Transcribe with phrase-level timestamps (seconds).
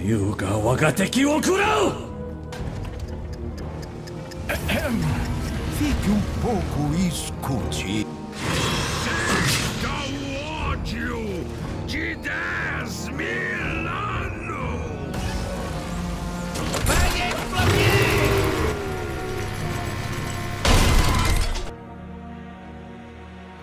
[0.00, 2.06] 優が我が敵を食らう
[5.78, 8.06] Fique um pouco e escute.
[9.84, 11.44] ao ódio
[11.86, 15.16] de 10 mil anos!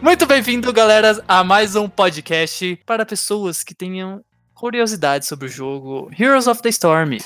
[0.02, 4.24] Muito bem-vindo, galera, a mais um podcast para pessoas que tenham
[4.59, 7.19] curiosidade sobre o jogo Heroes of the Storm.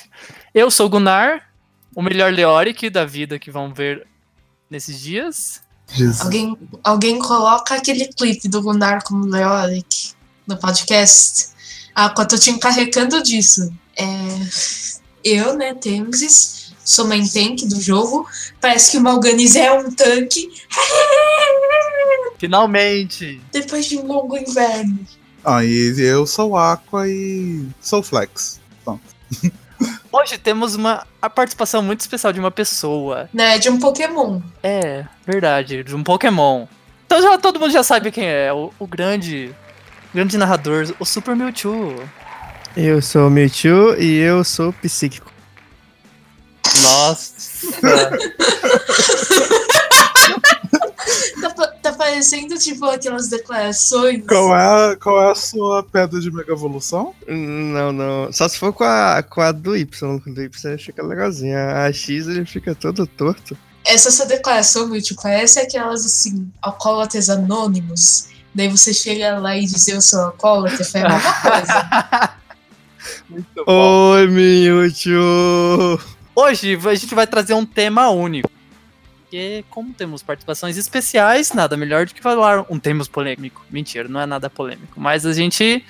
[0.55, 1.49] Eu sou o Gunnar,
[1.97, 4.07] o melhor Leoric da vida que vão ver
[4.69, 5.63] nesses dias.
[6.21, 10.13] Alguém, alguém coloca aquele clipe do Gunnar como Leoric
[10.47, 11.49] no podcast.
[11.95, 13.73] Ah, quando eu te encarregando disso.
[13.97, 14.05] É,
[15.25, 18.29] eu, né, Temsis, sou main tank do jogo.
[18.61, 20.51] Parece que o Malganiz é um tanque.
[22.39, 23.41] Finalmente!
[23.51, 24.99] Depois de um longo inverno.
[25.45, 28.61] Ah, e eu sou Aqua e sou Flex.
[30.13, 33.29] Hoje temos uma a participação muito especial de uma pessoa.
[33.33, 34.41] Né, de um Pokémon.
[34.63, 36.67] É, verdade, de um Pokémon.
[37.07, 39.55] Então já todo mundo já sabe quem é, o, o grande
[40.15, 41.97] grande narrador, o Super Mewtwo.
[42.77, 45.33] Eu sou o Mewtwo e eu sou psíquico.
[46.83, 47.33] Nossa.
[52.03, 54.25] Pa- parecendo tipo aquelas declarações.
[54.27, 57.15] Qual é, qual é a sua pedra de mega evolução?
[57.29, 58.33] Não, não.
[58.33, 60.21] Só se for com a, com a do Y.
[60.21, 61.85] Com a do Y fica legalzinha.
[61.85, 63.57] A X ele fica todo torto.
[63.85, 68.29] Essa sua declaração, Milton, parece aquelas assim, alcoólatras anônimos.
[68.55, 72.31] Daí você chega lá e diz eu sou alcoólatra, foi a mesma coisa.
[73.29, 76.01] Muito Oi, Mewtwo!
[76.35, 78.51] Hoje a gente vai trazer um tema único.
[79.33, 83.65] Porque, como temos participações especiais, nada melhor do que falar um tema polêmico.
[83.71, 85.01] Mentira, não é nada polêmico.
[85.01, 85.83] Mas a gente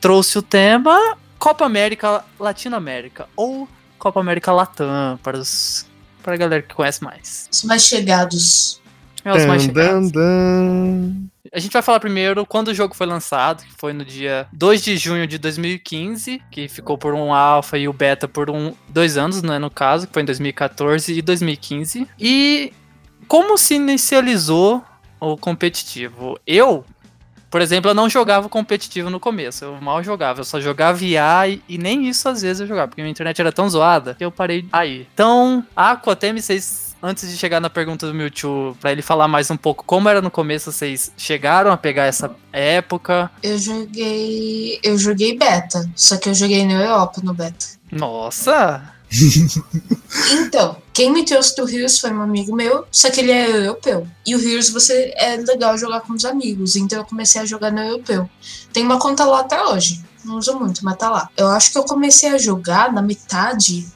[0.00, 0.98] trouxe o tema
[1.38, 3.28] Copa América Latinoamérica.
[3.36, 5.84] Ou Copa América Latam, para, os,
[6.22, 7.50] para a galera que conhece mais.
[7.52, 8.79] Os mais chegados.
[9.24, 10.12] É os mais chegados.
[11.52, 14.82] A gente vai falar primeiro quando o jogo foi lançado, que foi no dia 2
[14.82, 19.16] de junho de 2015, que ficou por um alpha e o beta por um, dois
[19.16, 22.06] anos, né, no caso, que foi em 2014 e 2015.
[22.18, 22.72] E
[23.26, 24.84] como se inicializou
[25.18, 26.38] o competitivo?
[26.46, 26.84] Eu,
[27.50, 31.48] por exemplo, eu não jogava competitivo no começo, eu mal jogava, eu só jogava IA
[31.48, 34.24] e, e nem isso às vezes eu jogava, porque minha internet era tão zoada que
[34.24, 35.06] eu parei aí.
[35.12, 39.28] Então, Aqua, até me vocês antes de chegar na pergunta do Mewtwo, pra ele falar
[39.28, 43.30] mais um pouco como era no começo, vocês chegaram a pegar essa época?
[43.42, 44.78] Eu joguei.
[44.82, 45.88] Eu joguei beta.
[45.94, 47.66] Só que eu joguei na Europa no beta.
[47.90, 48.94] Nossa!
[50.32, 54.06] Então, quem me trouxe do Heroes foi um amigo meu, só que ele é europeu.
[54.26, 57.72] E o Heroes você é legal jogar com os amigos, então eu comecei a jogar
[57.72, 58.28] no europeu.
[58.72, 60.02] Tem uma conta lá até hoje.
[60.24, 61.28] Não uso muito, mas tá lá.
[61.36, 63.86] Eu acho que eu comecei a jogar na metade.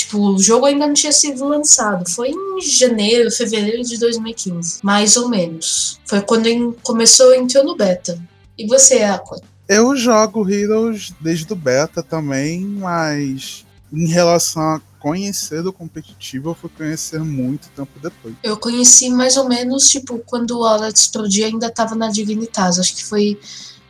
[0.00, 2.08] Tipo, o jogo ainda não tinha sido lançado.
[2.10, 4.78] Foi em janeiro, fevereiro de 2015.
[4.82, 5.98] Mais ou menos.
[6.06, 8.18] Foi quando em- começou, entrou no beta.
[8.56, 9.40] E você, Aqua?
[9.68, 16.54] Eu jogo Heroes desde o beta também, mas em relação a conhecer o competitivo, eu
[16.54, 18.34] fui conhecer muito tempo depois.
[18.42, 22.78] Eu conheci mais ou menos, tipo, quando o Aura explodia ainda tava na Divinitas.
[22.78, 23.38] Acho que foi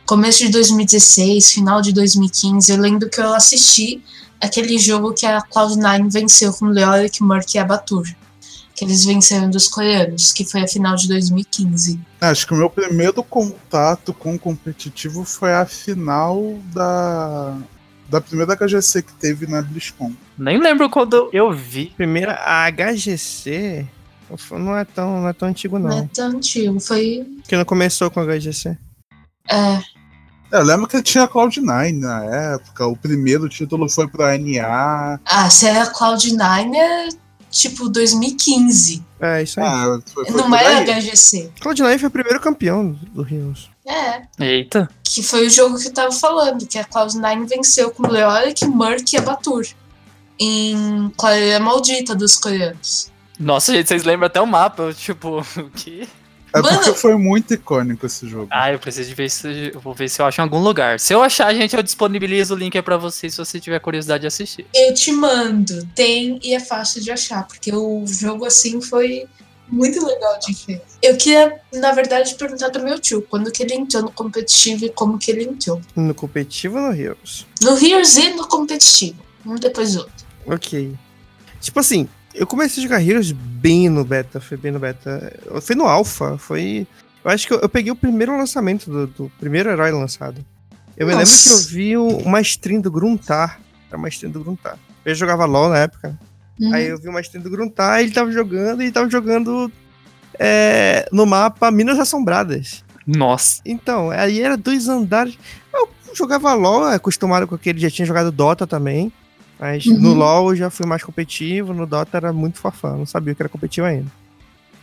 [0.05, 2.71] começo de 2016, final de 2015.
[2.71, 4.01] Eu lembro que eu assisti
[4.41, 8.05] aquele jogo que a Cloud9 venceu com Leoric, Murk e Abatur.
[8.75, 11.99] Que eles venceram dos coreanos, que foi a final de 2015.
[12.19, 17.57] Acho que o meu primeiro contato com o competitivo foi a final da,
[18.09, 20.13] da primeira HGC que teve na BlizzCon.
[20.37, 21.93] Nem lembro quando eu vi.
[21.95, 23.85] Primeiro, a HGC
[24.51, 26.07] não é tão, não é tão antigo, Não é não.
[26.07, 26.79] tão antigo.
[26.79, 27.23] Foi.
[27.41, 28.77] Porque não começou com a HGC.
[29.49, 29.79] É,
[30.51, 35.19] Eu lembro que tinha Cloud9 na época, o primeiro título foi pra NA.
[35.25, 37.09] ah, se é a Cloud9 é
[37.49, 39.03] tipo 2015.
[39.19, 39.65] É, isso aí.
[39.65, 40.85] Ah, foi, foi Não por é aí.
[40.85, 41.51] HGC.
[41.61, 43.69] Cloud9 foi o primeiro campeão do Heroes.
[43.85, 44.21] É.
[44.39, 44.89] Eita.
[45.03, 49.15] Que foi o jogo que eu tava falando, que a Cloud9 venceu com Leoric, Murk
[49.15, 49.65] e Abatur.
[50.39, 53.11] Em Clareira Maldita dos coreanos.
[53.39, 54.93] Nossa, gente, vocês lembram até o mapa.
[54.93, 56.07] Tipo, o quê?
[56.53, 58.47] É Mano- porque foi muito icônico esse jogo.
[58.51, 60.99] Ah, eu preciso de ver se eu vou ver se eu acho em algum lugar.
[60.99, 64.21] Se eu achar, gente, eu disponibilizo o link aí pra vocês se você tiver curiosidade
[64.21, 64.65] de assistir.
[64.73, 65.85] Eu te mando.
[65.95, 69.25] Tem e é fácil de achar, porque o jogo assim foi
[69.69, 70.81] muito legal de ver.
[71.01, 74.89] Eu queria, na verdade, perguntar pro meu tio quando que ele entrou no competitivo e
[74.89, 75.81] como que ele entrou.
[75.95, 77.45] No competitivo ou no Heroes?
[77.61, 79.15] No Heroes e no competitivo.
[79.45, 80.25] Um depois do outro.
[80.45, 80.93] Ok.
[81.61, 85.33] Tipo assim, eu comecei a jogar Heroes bem no beta, foi bem no beta.
[85.61, 86.87] Foi no Alpha, foi.
[87.23, 90.43] Eu acho que eu, eu peguei o primeiro lançamento do, do primeiro herói lançado.
[90.97, 91.49] Eu me lembro Nossa.
[91.49, 94.77] que eu vi o- uma stream do Gruntar Era uma stream do Gruntar.
[95.05, 96.17] Eu jogava LOL na época.
[96.59, 96.73] Uhum.
[96.73, 99.71] Aí eu vi uma stream do Gruntar e ele tava jogando e tava jogando
[100.39, 102.83] é, no mapa Minas Assombradas.
[103.05, 103.61] Nossa.
[103.65, 105.37] Então, aí era dois andares.
[105.73, 109.11] Eu jogava LOL, acostumado com aquele, já tinha jogado Dota também.
[109.61, 109.99] Mas Uhum.
[109.99, 113.41] no LoL eu já fui mais competitivo, no Dota era muito fafã, não sabia que
[113.43, 114.11] era competitivo ainda.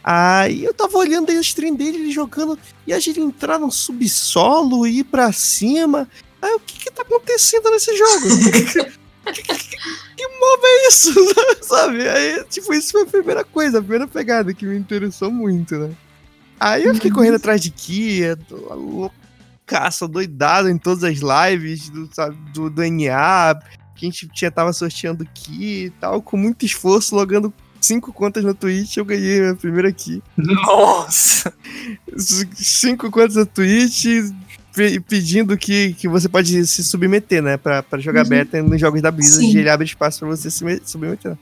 [0.04, 3.72] Aí eu tava olhando aí a stream dele, ele jogando, e a gente entrar no
[3.72, 6.08] subsolo e ir pra cima.
[6.40, 8.28] Aí o que que tá acontecendo nesse jogo?
[9.32, 9.52] que, que,
[10.16, 11.12] que mob é isso?
[11.60, 12.08] Sabe?
[12.08, 15.90] Aí, tipo, isso foi a primeira coisa, a primeira pegada que me interessou muito, né?
[16.60, 22.36] Aí eu fiquei correndo atrás de Kia, loucaça, doidado em todas as lives do, sabe,
[22.52, 23.60] do, do NA,
[23.98, 28.42] que a gente tinha, tava sorteando Ki e tal, com muito esforço, logando cinco contas
[28.44, 30.22] na Twitch, eu ganhei minha primeira Ki.
[30.36, 31.52] Nossa.
[32.54, 34.06] Cinco contas na Twitch,
[34.74, 38.28] pe- pedindo que, que você pode se submeter, né, pra, pra jogar Uhum.
[38.30, 39.56] beta nos jogos da Blizzard, Sim.
[39.56, 41.36] e ele abre espaço pra você se me- submeter.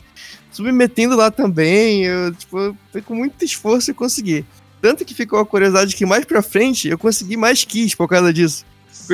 [0.51, 4.45] Submetendo lá também, eu, tipo, foi com muito esforço e consegui.
[4.81, 8.33] Tanto que ficou a curiosidade que mais pra frente eu consegui mais keys por causa
[8.33, 8.65] disso.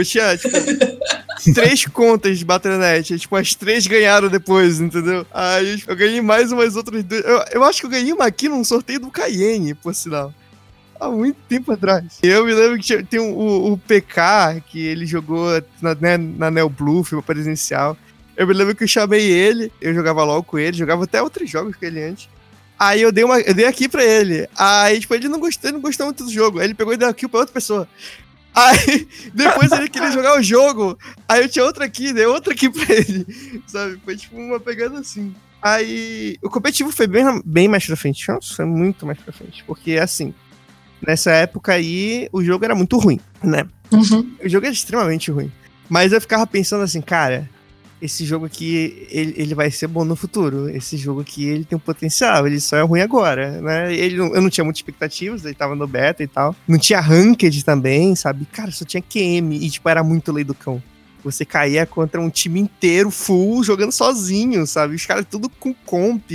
[0.05, 0.51] Tinha, tipo,
[1.55, 5.27] três contas de Battle.net, tipo, as três ganharam depois, entendeu?
[5.33, 7.25] Aí eu ganhei mais umas outras duas.
[7.25, 10.33] Eu, eu acho que eu ganhei uma aqui num sorteio do Cayenne, por sinal.
[11.01, 12.19] Há muito tempo atrás.
[12.23, 15.49] Eu me lembro que tem o, o PK, que ele jogou
[15.81, 17.97] na, né, na Neo Blue, foi presencial.
[18.37, 21.51] Eu me lembro que eu chamei ele, eu jogava LOL com ele, jogava até outros
[21.51, 22.29] jogos com ele antes.
[22.79, 24.49] Aí eu dei, uma, eu dei aqui pra ele.
[24.57, 26.59] Aí, tipo, ele não gostou, ele não gostou muito do jogo.
[26.59, 27.89] Aí ele pegou e deu aqui pra outra pessoa.
[28.55, 30.99] Aí, depois ele queria jogar o jogo.
[31.29, 33.27] Aí eu tinha outra aqui, dei outra aqui pra ele.
[33.67, 34.01] Sabe?
[34.05, 35.35] Foi tipo uma pegada assim.
[35.61, 38.29] Aí, o competitivo foi bem, bem mais pra frente.
[38.29, 39.63] Nossa, foi muito mais pra frente.
[39.65, 40.35] Porque, assim,
[41.07, 43.65] nessa época aí, o jogo era muito ruim, né?
[43.93, 44.35] Uhum.
[44.45, 45.53] O jogo é extremamente ruim.
[45.89, 47.49] Mas eu ficava pensando assim, cara,
[48.03, 50.69] esse jogo aqui, ele, ele vai ser bom no futuro.
[50.69, 53.95] Esse jogo aqui, ele tem um potencial, ele só é ruim agora, né?
[53.95, 56.55] Ele, eu não tinha muitas expectativas, ele tava no beta e tal.
[56.67, 58.45] Não tinha ranked também, sabe?
[58.47, 60.83] Cara, só tinha QM e, tipo, era muito lei do cão.
[61.23, 64.97] Você caía contra um time inteiro, full, jogando sozinho, sabe?
[64.97, 66.29] Os caras tudo com comp.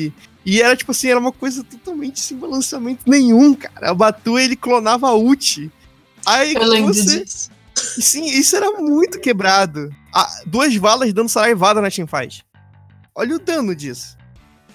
[0.46, 3.92] E era, tipo assim, era uma coisa totalmente sem balanceamento nenhum, cara.
[3.92, 5.70] O Batu, ele clonava a ult.
[6.26, 7.26] Aí Eu lembro você...
[7.26, 7.57] disso.
[8.02, 9.90] Sim, isso era muito quebrado.
[10.14, 12.46] Ah, duas valas dando saraivada na teamfight.
[13.16, 14.18] Olha o dano disso.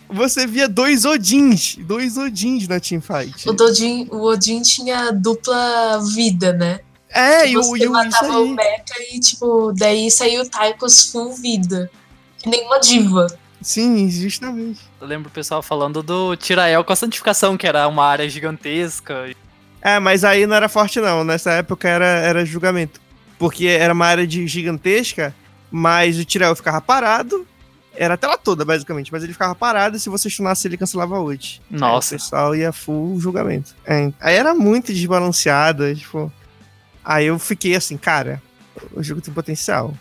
[0.09, 3.49] Você via dois Odins, dois Odins na teamfight.
[3.49, 6.81] O, Dodin, o Odin tinha dupla vida, né?
[7.09, 10.49] É, e o, Você e o isso matava o mecha e, tipo, daí saiu o
[10.49, 11.91] Tychus full vida.
[12.39, 13.27] Que nem uma diva.
[13.61, 14.81] Sim, justamente.
[15.01, 19.31] Eu lembro o pessoal falando do Tirael com a santificação, que era uma área gigantesca.
[19.81, 23.01] É, mas aí não era forte não, nessa época era, era julgamento.
[23.39, 25.35] Porque era uma área de gigantesca,
[25.71, 27.47] mas o Tirael ficava parado,
[27.95, 31.17] era a tela toda basicamente, mas ele ficava parado e se você stunasse ele cancelava
[31.17, 31.61] a ult.
[31.71, 32.15] Nossa.
[32.15, 33.75] Aí o pessoal ia full julgamento.
[33.85, 36.33] É, aí era muito desbalanceado, tipo...
[37.05, 38.41] Aí eu fiquei assim, cara,
[38.93, 39.93] o jogo tem potencial.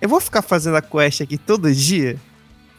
[0.00, 2.18] Eu vou ficar fazendo a quest aqui todo dia,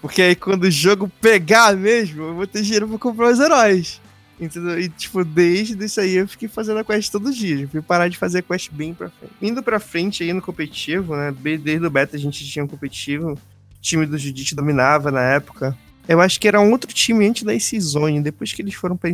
[0.01, 4.01] porque aí quando o jogo pegar mesmo, eu vou ter dinheiro pra comprar os heróis.
[4.39, 4.79] Entendeu?
[4.79, 7.67] E, tipo, desde isso aí eu fiquei fazendo a quest todo dia.
[7.67, 9.33] Fui parar de fazer a quest bem pra frente.
[9.41, 11.33] Indo pra frente aí no competitivo, né?
[11.57, 13.33] Desde o beta a gente tinha um competitivo.
[13.33, 13.37] O
[13.81, 15.77] time do Judite dominava na época.
[16.07, 18.21] Eu acho que era um outro time antes da AC Zone.
[18.21, 19.09] Depois que eles foram pra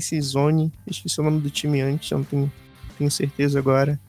[0.86, 2.51] eu esqueci o nome do time antes, eu não tenho,
[2.98, 4.00] tenho certeza agora.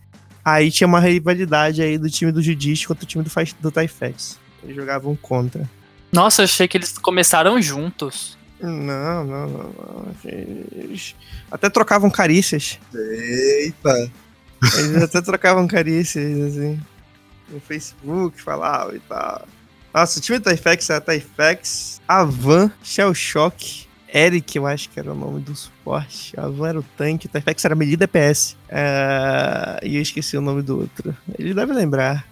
[0.45, 3.31] Aí tinha uma rivalidade aí do time do Judite contra o time do,
[3.61, 4.39] do.
[4.63, 5.69] Eles jogavam contra.
[6.13, 8.39] Nossa, eu achei que eles começaram juntos.
[8.61, 10.07] Não, não, não, não.
[10.25, 11.15] Eles
[11.51, 12.79] até trocavam carícias.
[12.95, 14.11] Eita.
[14.79, 16.81] Eles até trocavam carícias, assim.
[17.51, 19.47] No Facebook, falavam e tal.
[19.95, 25.13] Nossa, o time do Typhex era Typhex, Avan, Shell Shock, Eric, eu acho que era
[25.13, 26.39] o nome do suporte.
[26.39, 28.57] Avan era o tanque, Typhex era melee DPS.
[28.69, 31.17] É, E eu esqueci o nome do outro.
[31.39, 32.27] Ele deve lembrar.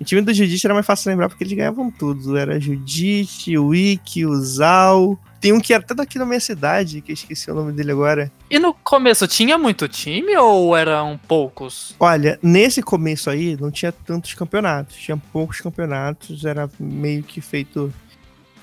[0.00, 2.36] O time do Judite era mais fácil lembrar porque eles ganhavam tudo.
[2.36, 5.18] Era Judite, o Wiki, o Zal.
[5.40, 7.92] Tem um que era até daqui da minha cidade, que eu esqueci o nome dele
[7.92, 8.30] agora.
[8.50, 11.94] E no começo tinha muito time ou eram poucos?
[11.98, 17.92] Olha, nesse começo aí não tinha tantos campeonatos, tinha poucos campeonatos, era meio que feito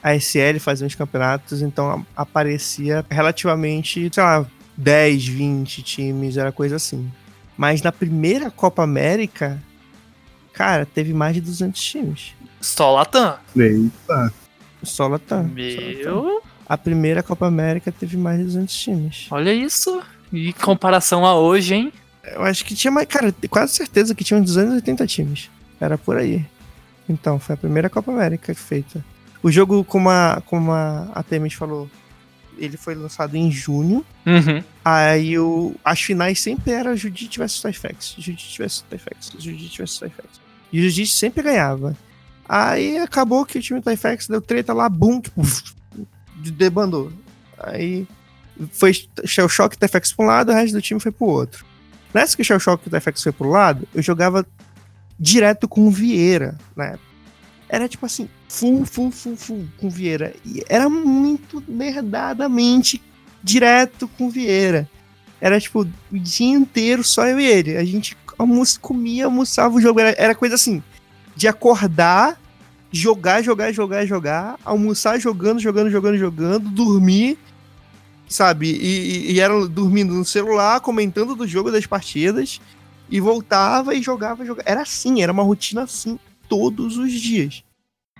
[0.03, 4.45] a SL fazia uns campeonatos, então aparecia relativamente, sei lá,
[4.77, 7.11] 10, 20 times, era coisa assim.
[7.57, 9.61] Mas na primeira Copa América,
[10.53, 12.35] cara, teve mais de 200 times.
[12.61, 13.37] Só Latam.
[13.55, 14.31] Eita.
[14.83, 15.49] Só Latam.
[16.03, 16.46] só Latam.
[16.67, 19.27] A primeira Copa América teve mais de 200 times.
[19.31, 20.01] olha isso.
[20.31, 21.93] E em comparação a hoje, hein?
[22.23, 23.07] Eu acho que tinha mais.
[23.07, 25.49] Cara, quase certeza que tinha uns 280 times.
[25.79, 26.45] Era por aí.
[27.07, 29.03] Então, foi a primeira Copa América feita.
[29.41, 31.89] O jogo, como a, como a, a Temis falou,
[32.57, 34.05] ele foi lançado em junho.
[34.25, 34.61] Uhum.
[34.83, 38.15] Aí o, as finais sempre eram Judite vs Tyfex.
[38.17, 39.31] Judite vs Tyfex.
[39.39, 40.27] Judite vs Tyfex.
[40.73, 41.95] E o Judite sempre ganhava.
[42.49, 45.41] Aí acabou que o time do Tyfex deu treta lá, bum, tipo,
[46.37, 47.11] debandou.
[47.57, 48.07] Aí
[48.71, 48.93] foi
[49.25, 51.65] Shell Shock e Tyfex pra um lado, o resto do time foi pro outro.
[52.13, 54.45] Nessa que Shell Shock e o Tyfex foi pro lado, eu jogava
[55.19, 57.07] direto com o Vieira época.
[57.69, 60.33] Era tipo assim, full, full, full, full com o Vieira.
[60.45, 63.01] E era muito nerdadamente
[63.43, 64.89] direto com o Vieira.
[65.39, 67.75] Era tipo o dia inteiro só eu e ele.
[67.75, 69.99] A gente almoço, comia, almoçava o jogo.
[69.99, 70.81] Era, era coisa assim,
[71.35, 72.39] de acordar,
[72.91, 77.37] jogar, jogar, jogar, jogar, almoçar jogando, jogando, jogando, jogando, dormir,
[78.27, 78.71] sabe?
[78.71, 82.61] E, e, e era dormindo no celular, comentando do jogo das partidas,
[83.09, 84.69] e voltava e jogava, jogava.
[84.69, 87.63] Era assim, era uma rotina assim todos os dias.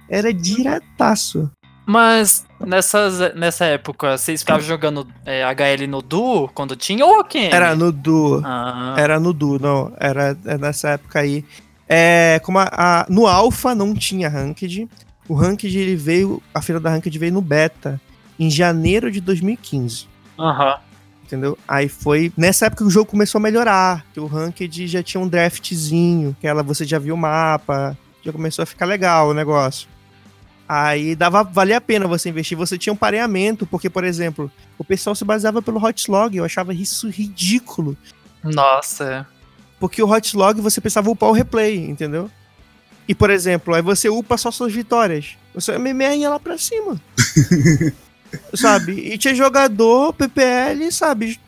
[0.09, 1.51] Era diretaço.
[1.85, 7.49] Mas nessas, nessa época, vocês ficavam jogando é, HL no Duo quando tinha ou quem?
[7.49, 8.41] Era no Duo.
[8.43, 9.93] Ah, Era no Du, não.
[9.97, 11.45] Era é nessa época aí.
[11.89, 14.87] É, como a, a- no Alpha não tinha Ranked.
[15.27, 16.41] O Ranked ele veio.
[16.53, 17.99] A feira da Ranked veio no Beta
[18.39, 20.07] em janeiro de 2015.
[20.39, 20.77] aham.
[21.23, 21.57] Entendeu?
[21.67, 22.31] Aí foi.
[22.37, 24.05] Nessa época que o jogo começou a melhorar.
[24.13, 26.33] Que o Ranked já tinha um draftzinho.
[26.39, 27.97] Que ela, você já viu o mapa.
[28.23, 29.89] Já começou a ficar legal o negócio.
[30.69, 32.57] Aí dava, valia a pena você investir.
[32.57, 36.33] Você tinha um pareamento, porque, por exemplo, o pessoal se baseava pelo Hotlog.
[36.37, 37.97] Eu achava isso ridículo.
[38.41, 39.27] Nossa.
[39.79, 42.29] Porque o Hotlog você precisava upar o replay, entendeu?
[43.07, 45.37] E, por exemplo, aí você upa só suas vitórias.
[45.53, 46.99] O seu MMR ia lá pra cima.
[48.53, 48.93] sabe?
[48.93, 51.39] E tinha jogador, PPL, sabe?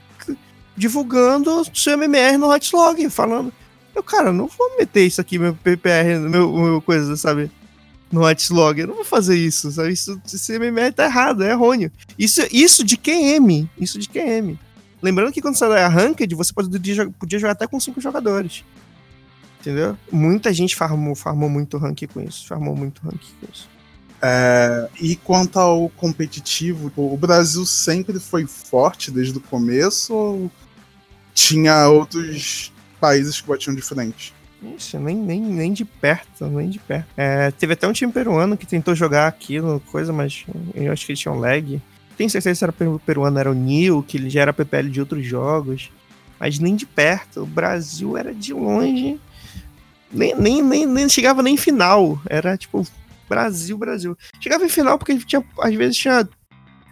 [0.75, 3.51] Divulgando seu MMR no Hotlog, falando.
[3.93, 7.51] Eu, cara, não vou meter isso aqui, meu PPR, meu, meu coisa, sabe?
[8.09, 8.79] No Hotlog.
[8.79, 9.91] Eu não vou fazer isso, sabe?
[9.91, 11.91] Isso, esse MMR tá errado, é errôneo.
[12.17, 13.67] Isso, isso de QM.
[13.77, 14.57] Isso de QM.
[15.01, 18.63] Lembrando que quando você é ranked, você podia, podia jogar até com cinco jogadores.
[19.59, 19.97] Entendeu?
[20.11, 22.47] Muita gente farmou, farmou muito rank com isso.
[22.47, 23.69] Farmou muito rank com isso.
[24.21, 30.51] É, e quanto ao competitivo, o Brasil sempre foi forte desde o começo ou
[31.33, 34.33] tinha outros países que batiam de frente?
[34.77, 37.07] Isso, nem, nem, nem de perto, nem de perto.
[37.15, 41.13] É, teve até um time peruano que tentou jogar aquilo, coisa, mas eu acho que
[41.13, 41.81] eles tinham lag.
[42.19, 44.99] Tenho certeza se era peru- peruano, era o Nil, que ele já era PPL de
[44.99, 45.89] outros jogos.
[46.37, 47.43] Mas nem de perto.
[47.43, 49.17] O Brasil era de longe.
[50.11, 52.21] Nem, nem, nem, nem chegava nem em final.
[52.29, 52.85] Era tipo
[53.29, 54.17] Brasil, Brasil.
[54.37, 56.27] Chegava em final porque tinha, às vezes tinha.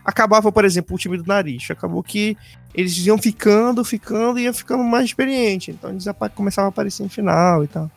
[0.06, 1.70] Acabava, por exemplo, o time do nariz.
[1.70, 2.38] Acabou que
[2.74, 5.72] eles iam ficando, ficando e iam ficando mais experiente.
[5.72, 6.06] Então eles
[6.36, 7.92] começavam a aparecer em final e tal.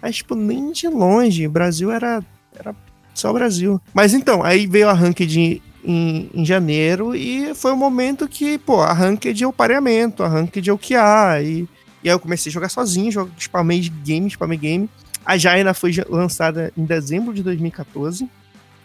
[0.00, 1.44] Mas, tipo, nem de longe.
[1.44, 2.24] O Brasil era,
[2.56, 2.72] era
[3.14, 3.80] só Brasil.
[3.92, 8.82] Mas então, aí veio a Ranked em, em janeiro e foi o momento que, pô,
[8.82, 11.40] a Ranked é o pareamento, a Ranked é o que há.
[11.42, 11.66] E,
[12.04, 14.90] e aí eu comecei a jogar sozinho, jogo, spamei game, spamei game.
[15.24, 18.28] A Jaina foi lançada em dezembro de 2014.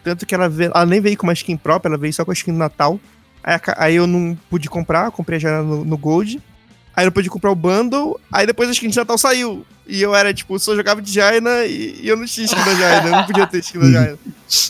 [0.02, 2.30] Tanto que ela, ve- ela nem veio com uma skin própria, ela veio só com
[2.30, 2.98] a skin do Natal.
[3.42, 6.40] Aí, aí eu não pude comprar, comprei a Jaina no, no Gold.
[6.96, 8.20] Aí eu não pude comprar o bundle.
[8.32, 9.66] Aí depois a skin de Natal saiu.
[9.86, 12.74] E eu era, tipo, só jogava de Jaina e, e eu não tinha skin da
[12.74, 13.08] Jaina.
[13.08, 14.18] Eu não podia ter skin da Jaina.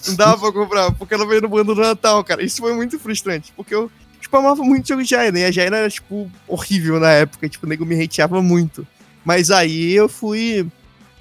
[0.08, 2.42] Não dava pra comprar, porque ela veio no bundle do Natal, cara.
[2.42, 3.90] Isso foi muito frustrante, porque eu
[4.20, 5.38] spamava muito jogo de Jaina.
[5.38, 7.48] E a Jaina era, tipo, horrível na época.
[7.48, 8.86] Tipo, o nego me hateava muito.
[9.24, 10.66] Mas aí eu fui.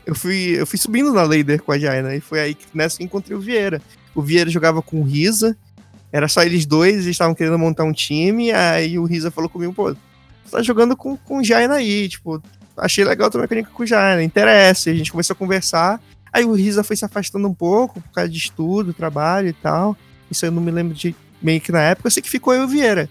[0.05, 2.15] Eu fui, eu fui subindo na Lader com a Jaina.
[2.15, 3.81] E foi aí que nessa que encontrei o Vieira.
[4.15, 5.55] O Vieira jogava com o Risa.
[6.11, 8.51] Era só eles dois, eles estavam querendo montar um time.
[8.51, 9.95] Aí o Risa falou comigo, pô,
[10.53, 12.41] tá jogando com, com o Jaina aí, tipo,
[12.77, 14.89] achei legal a tua mecânica com o Jaina, interessa.
[14.89, 16.01] A gente começou a conversar.
[16.31, 19.95] Aí o Risa foi se afastando um pouco por causa de estudo, trabalho e tal.
[20.31, 22.07] Isso eu não me lembro de meio que na época.
[22.07, 23.09] Eu sei que ficou eu e o Vieira.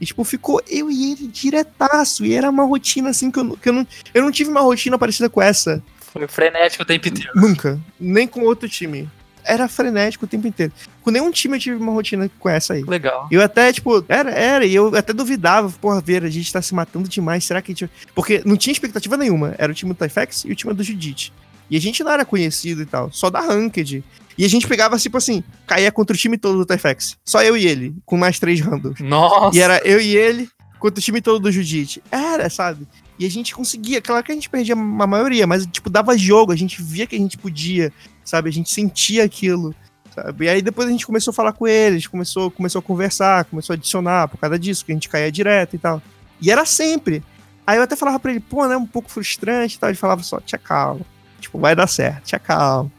[0.00, 2.24] E, tipo, ficou eu e ele diretaço.
[2.26, 3.86] E era uma rotina assim que eu, não- que eu não.
[4.12, 5.80] Eu não tive uma rotina parecida com essa.
[6.12, 7.30] Foi frenético o tempo inteiro.
[7.34, 7.80] Nunca.
[7.98, 9.08] Nem com outro time.
[9.44, 10.72] Era frenético o tempo inteiro.
[11.02, 12.82] Com nenhum time eu tive uma rotina com essa aí.
[12.82, 13.28] Legal.
[13.30, 16.74] Eu até, tipo, era, era, e eu até duvidava, porra, Vera, a gente tá se
[16.74, 17.90] matando demais, será que a gente.
[18.14, 19.54] Porque não tinha expectativa nenhuma.
[19.58, 21.32] Era o time do Tyfex e o time do Judite.
[21.70, 24.04] E a gente não era conhecido e tal, só da Ranked.
[24.36, 27.16] E a gente pegava, tipo assim, caía contra o time todo do Tyfex.
[27.24, 29.00] Só eu e ele, com mais três randoms.
[29.00, 29.56] Nossa.
[29.56, 30.48] E era eu e ele
[30.78, 32.02] contra o time todo do Judite.
[32.10, 32.86] Era, sabe?
[33.18, 36.52] E a gente conseguia, claro que a gente perdia a maioria, mas, tipo, dava jogo,
[36.52, 37.92] a gente via que a gente podia,
[38.24, 38.48] sabe?
[38.48, 39.74] A gente sentia aquilo,
[40.14, 40.46] sabe?
[40.46, 43.74] E aí depois a gente começou a falar com eles, começou, começou a conversar, começou
[43.74, 46.02] a adicionar por causa disso, que a gente caía direto e tal.
[46.40, 47.22] E era sempre.
[47.66, 49.88] Aí eu até falava pra ele, pô, né, um pouco frustrante e tal.
[49.90, 51.00] Ele falava só, tia calma.
[51.40, 52.90] Tipo, vai dar certo, tia calma,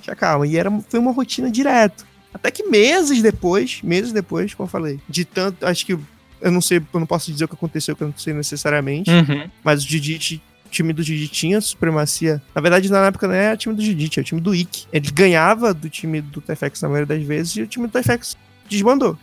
[0.00, 0.46] tia calma.
[0.46, 2.06] E era, foi uma rotina direto.
[2.32, 5.92] Até que meses depois, meses depois, como eu falei, de tanto, acho que
[6.40, 9.08] eu não sei, eu não posso dizer o que aconteceu, que eu não sei necessariamente,
[9.10, 9.48] Uhum.
[9.62, 10.42] mas o Didi,
[10.74, 12.42] time do Didi tinha supremacia.
[12.54, 14.86] Na verdade, na época não era o time do Didi, era o time do Ikki.
[14.92, 18.36] Ele ganhava do time do TFX na maioria das vezes e o time do TFX
[18.68, 19.16] desbandou.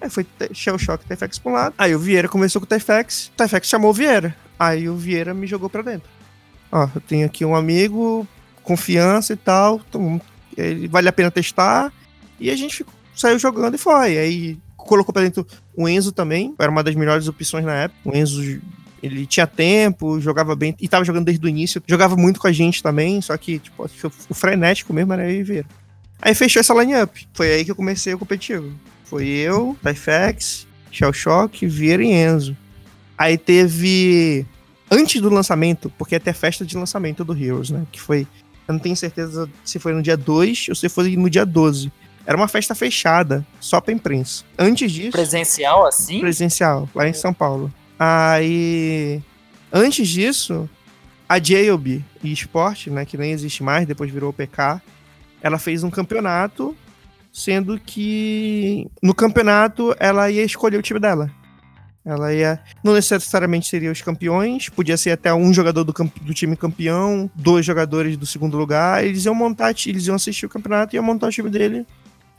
[0.00, 1.74] Aí foi T- Shell Shock TFX pra um lado.
[1.78, 4.36] Aí o Vieira começou com o TFX, o TFX chamou o Vieira.
[4.58, 6.08] Aí o Vieira me jogou pra dentro.
[6.72, 8.26] Ó, eu tenho aqui um amigo,
[8.62, 10.20] confiança e tal, então,
[10.56, 11.92] ele, vale a pena testar.
[12.40, 14.18] E a gente ficou- saiu jogando e foi.
[14.18, 17.98] Aí colocou pra dentro o Enzo também, era uma das melhores opções na época.
[18.04, 18.60] O Enzo,
[19.02, 21.82] ele tinha tempo, jogava bem, e tava jogando desde o início.
[21.86, 23.88] Jogava muito com a gente também, só que, tipo,
[24.28, 25.68] o frenético mesmo era eu e Vieira.
[26.20, 27.28] Aí fechou essa line-up.
[27.34, 28.72] Foi aí que eu comecei o competitivo.
[29.04, 32.56] Foi eu, Tyfex, Shell Shock, Vieira e Enzo.
[33.16, 34.46] Aí teve.
[34.90, 37.84] Antes do lançamento, porque ia ter a festa de lançamento do Heroes, né?
[37.90, 38.26] Que foi.
[38.68, 41.92] Eu não tenho certeza se foi no dia 2 ou se foi no dia 12.
[42.26, 44.42] Era uma festa fechada, só pra imprensa.
[44.58, 46.18] Antes disso Presencial assim?
[46.20, 47.72] presencial, lá em São Paulo.
[47.98, 49.22] Aí,
[49.72, 50.68] antes disso,
[51.28, 54.80] a JLB eSport, né, que nem existe mais, depois virou PK,
[55.40, 56.76] ela fez um campeonato,
[57.32, 61.30] sendo que no campeonato ela ia escolher o time dela.
[62.04, 62.60] Ela ia.
[62.84, 67.66] Não necessariamente seria os campeões, podia ser até um jogador do, do time campeão, dois
[67.66, 69.04] jogadores do segundo lugar.
[69.04, 71.84] Eles iam montar, eles iam assistir o campeonato e iam montar o time dele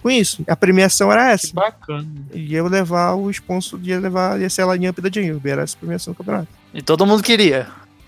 [0.07, 0.43] com isso.
[0.47, 1.47] A premiação era essa.
[1.47, 2.07] Que bacana.
[2.33, 5.75] E eu levar o sponsor, ia levar, ia ser a line-up da Jingle, era essa
[5.75, 6.47] a premiação do campeonato.
[6.73, 7.67] E todo mundo queria.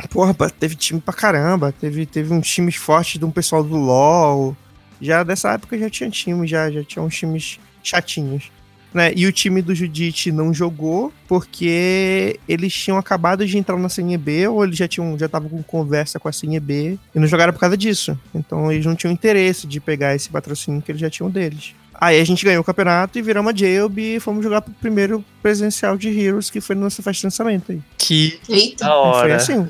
[0.10, 4.56] Porra, teve time pra caramba, teve, teve uns times fortes de um pessoal do LoL.
[5.01, 8.50] Já dessa época já tinha time, já, já tinha uns times chatinhos.
[8.94, 9.12] Né?
[9.15, 14.48] E o time do Judite não jogou porque eles tinham acabado de entrar na CNB
[14.48, 17.60] ou eles já tinham já estavam com conversa com a CNB e não jogaram por
[17.60, 18.18] causa disso.
[18.34, 21.75] Então eles não tinham interesse de pegar esse patrocínio que eles já tinham deles.
[22.01, 25.24] Aí a gente ganhou o campeonato e viramos a JLB e fomos jogar pro primeiro
[25.42, 27.81] presencial de Heroes, que foi na nossa festa de lançamento aí.
[27.98, 28.85] Que Eita.
[28.85, 29.20] da hora.
[29.22, 29.68] Foi assim,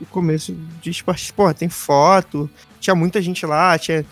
[0.00, 1.32] o começo de esporte.
[1.32, 4.04] Pô, tem foto, tinha muita gente lá, tinha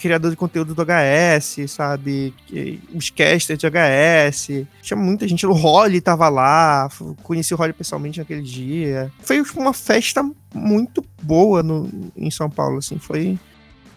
[0.00, 2.34] criador de conteúdo do HS, sabe?
[2.46, 4.66] Que- Os casters de HS.
[4.82, 5.46] Tinha muita gente.
[5.46, 6.88] O Holly tava lá,
[7.22, 9.10] conheci o Holly pessoalmente naquele dia.
[9.22, 10.22] Foi tipo, uma festa
[10.54, 12.98] muito boa no, em São Paulo, assim.
[12.98, 13.38] Foi.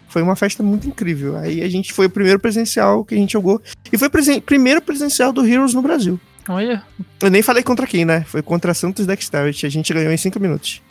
[0.10, 1.36] Foi uma festa muito incrível.
[1.38, 3.62] Aí a gente foi o primeiro presencial que a gente jogou.
[3.92, 6.20] E foi o presen primeiro presencial do Heroes no Brasil.
[6.50, 6.82] Olha.
[7.22, 8.24] Eu nem falei contra quem, né?
[8.28, 9.66] Foi contra Santos Dexterity.
[9.66, 10.82] A gente ganhou em 5 minutos.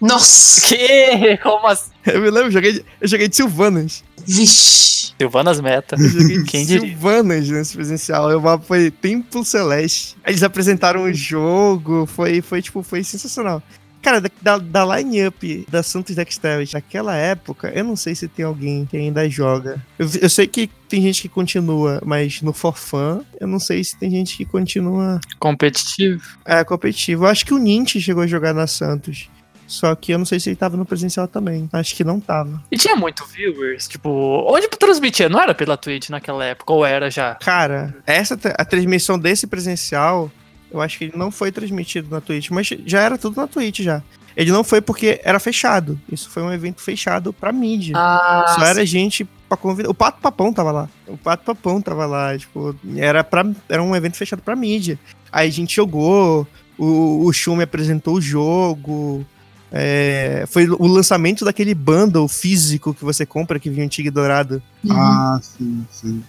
[0.00, 0.60] Nossa!
[0.68, 1.36] Que?
[1.42, 1.90] Como assim?
[2.06, 4.04] Eu me lembro, eu joguei, de- eu joguei de Silvanas.
[4.26, 5.12] Vixe!
[5.18, 5.96] Silvanas Meta.
[5.98, 6.88] Eu joguei de Quem diria?
[6.88, 8.36] Silvanas nesse presencial.
[8.36, 10.16] O mapa foi Templo Celeste.
[10.26, 13.62] Eles apresentaram o jogo, foi, foi tipo, foi sensacional.
[14.04, 18.84] Cara, da, da, line-up da Santos Dexterity naquela época, eu não sei se tem alguém
[18.84, 19.82] que ainda joga.
[19.98, 23.98] Eu, eu sei que tem gente que continua, mas no Forfan, eu não sei se
[23.98, 26.22] tem gente que continua Competitivo.
[26.44, 27.24] é, competitivo.
[27.24, 29.30] Eu acho que o Nint chegou a jogar na Santos.
[29.66, 31.66] Só que eu não sei se ele tava no presencial também.
[31.72, 32.62] Acho que não tava.
[32.70, 33.88] E tinha muito viewers?
[33.88, 34.10] Tipo,
[34.46, 35.30] onde transmitia?
[35.30, 36.72] Não era pela Twitch naquela época?
[36.72, 37.36] Ou era já?
[37.36, 40.30] Cara, essa a transmissão desse presencial,
[40.74, 43.80] eu acho que ele não foi transmitido na Twitch, mas já era tudo na Twitch
[43.80, 44.02] já.
[44.36, 45.98] Ele não foi porque era fechado.
[46.10, 47.94] Isso foi um evento fechado pra mídia.
[47.96, 49.88] Ah, Só era gente pra convidar.
[49.88, 50.88] O Pato Papão tava lá.
[51.06, 52.36] O Pato Papão tava lá.
[52.36, 54.98] Tipo, era, pra, era um evento fechado pra mídia.
[55.30, 56.44] Aí a gente jogou.
[56.76, 59.24] O, o Shumi apresentou o jogo.
[59.70, 64.60] é, foi o lançamento daquele bundle físico que você compra, que vinha antigo e dourado.
[64.90, 66.24] Ah, sim, sim.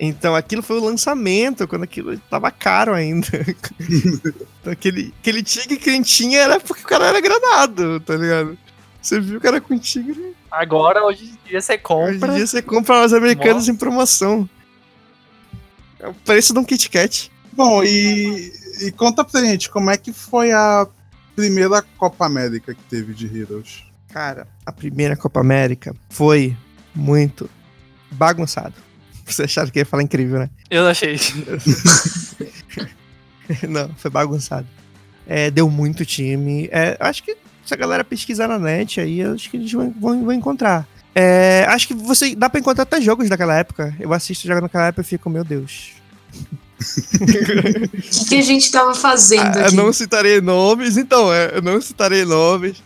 [0.00, 3.26] Então aquilo foi o lançamento, quando aquilo tava caro ainda.
[4.60, 8.16] Então, aquele, aquele tigre que a gente tinha era porque o cara era granado, tá
[8.16, 8.58] ligado?
[9.00, 10.34] Você viu o cara com tigre.
[10.50, 12.32] Agora, hoje em dia, você Hoje compra.
[12.32, 13.70] em dia você compra os americanos Nossa.
[13.70, 14.50] em promoção.
[16.00, 17.30] É o preço de um Kit Kat.
[17.52, 20.86] Bom, e, e conta pra gente, como é que foi a
[21.34, 23.84] primeira Copa América que teve de Heroes?
[24.08, 26.56] Cara, a primeira Copa América foi
[26.94, 27.48] muito
[28.10, 28.74] bagunçado.
[29.28, 30.50] Você acharam que ia falar incrível, né?
[30.70, 31.16] Eu achei.
[33.68, 34.66] Não, foi bagunçado.
[35.26, 36.68] É, deu muito time.
[36.72, 39.94] É, acho que se a galera pesquisar na net aí, eu acho que eles vão,
[40.00, 40.88] vão, encontrar.
[41.14, 43.94] É, acho que você dá pra encontrar até jogos daquela época.
[44.00, 45.92] Eu assisto jogos daquela época e fico, meu Deus.
[47.20, 51.62] O que, que a gente tava fazendo Ah, eu não citarei nomes, então, é, eu
[51.62, 52.82] não citarei nomes.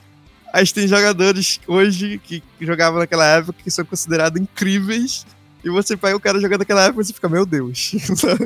[0.53, 5.25] Mas tem jogadores hoje que jogavam naquela época que são considerados incríveis.
[5.65, 7.93] E você pega o cara jogando naquela época e você fica, meu Deus.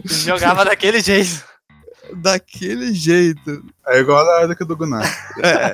[0.05, 1.45] Jogava daquele jeito.
[2.15, 3.65] Daquele jeito.
[3.87, 5.35] É igual a época do Gunnar.
[5.43, 5.73] É,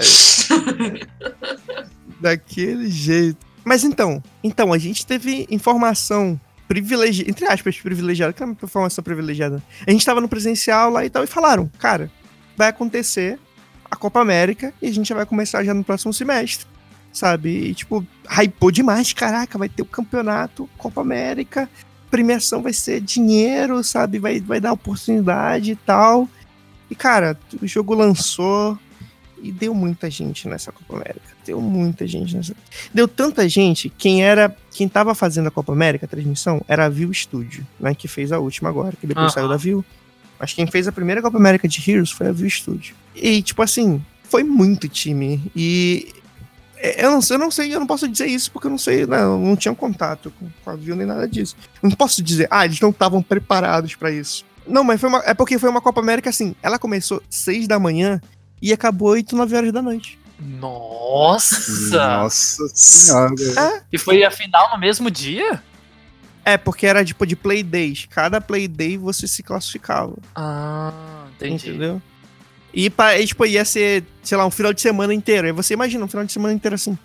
[2.21, 3.45] daquele jeito.
[3.65, 9.05] Mas então, então, a gente teve informação privilegiado, entre aspas, privilegiado, que é uma informação
[9.05, 9.63] privilegiada.
[9.87, 12.11] A gente tava no presencial lá e tal, e falaram, cara,
[12.57, 13.39] vai acontecer
[13.91, 16.67] a Copa América e a gente vai começar já no próximo semestre,
[17.13, 17.51] sabe?
[17.51, 21.69] E, tipo, hypou demais, caraca, vai ter o campeonato, Copa América,
[22.11, 24.19] premiação vai ser dinheiro, sabe?
[24.19, 26.29] Vai, vai dar oportunidade e tal.
[26.91, 28.79] E, cara, o jogo lançou
[29.43, 31.33] e deu muita gente nessa Copa América.
[31.45, 32.55] Deu muita gente nessa.
[32.95, 33.89] Deu tanta gente.
[33.89, 34.55] Quem era.
[34.71, 37.95] Quem tava fazendo a Copa América, a transmissão, era a View Studio, né?
[37.95, 39.85] Que fez a última agora, que depois saiu da View.
[40.39, 42.95] Mas quem fez a primeira Copa América de Heroes foi a View Studio.
[43.17, 45.51] E, tipo assim, foi muito time.
[45.57, 46.15] E.
[46.91, 48.79] é, Eu não, sei- eu não sei, eu não posso dizer isso porque eu não
[48.79, 51.57] sei, né, eu não tinha contato com, com a View nem nada disso.
[51.83, 54.45] Eu não posso dizer, ah, eles não estavam preparados pra isso.
[54.67, 56.55] Não, mas foi uma, é porque foi uma Copa América assim.
[56.63, 58.21] Ela começou 6 da manhã
[58.61, 60.19] e acabou 8, 9 horas da noite.
[60.39, 62.07] Nossa!
[62.19, 63.85] Nossa senhora.
[63.93, 65.63] E foi a final no mesmo dia?
[66.45, 68.07] É, porque era tipo de play days.
[68.11, 70.15] Cada play day você se classificava.
[70.35, 71.69] Ah, entendi.
[71.71, 72.03] Entendeu?
[72.75, 75.47] E, e, tipo, ia ser, sei lá, um final de semana inteiro.
[75.47, 76.97] Aí você imagina um final de semana inteiro assim.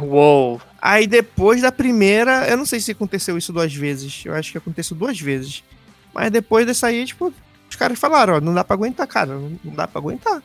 [0.00, 0.60] Uou.
[0.80, 4.22] Aí depois da primeira, eu não sei se aconteceu isso duas vezes.
[4.24, 5.62] Eu acho que aconteceu duas vezes.
[6.14, 7.32] Mas depois dessa aí, tipo,
[7.68, 9.34] os caras falaram, ó, não dá pra aguentar, cara.
[9.64, 10.42] Não dá pra aguentar.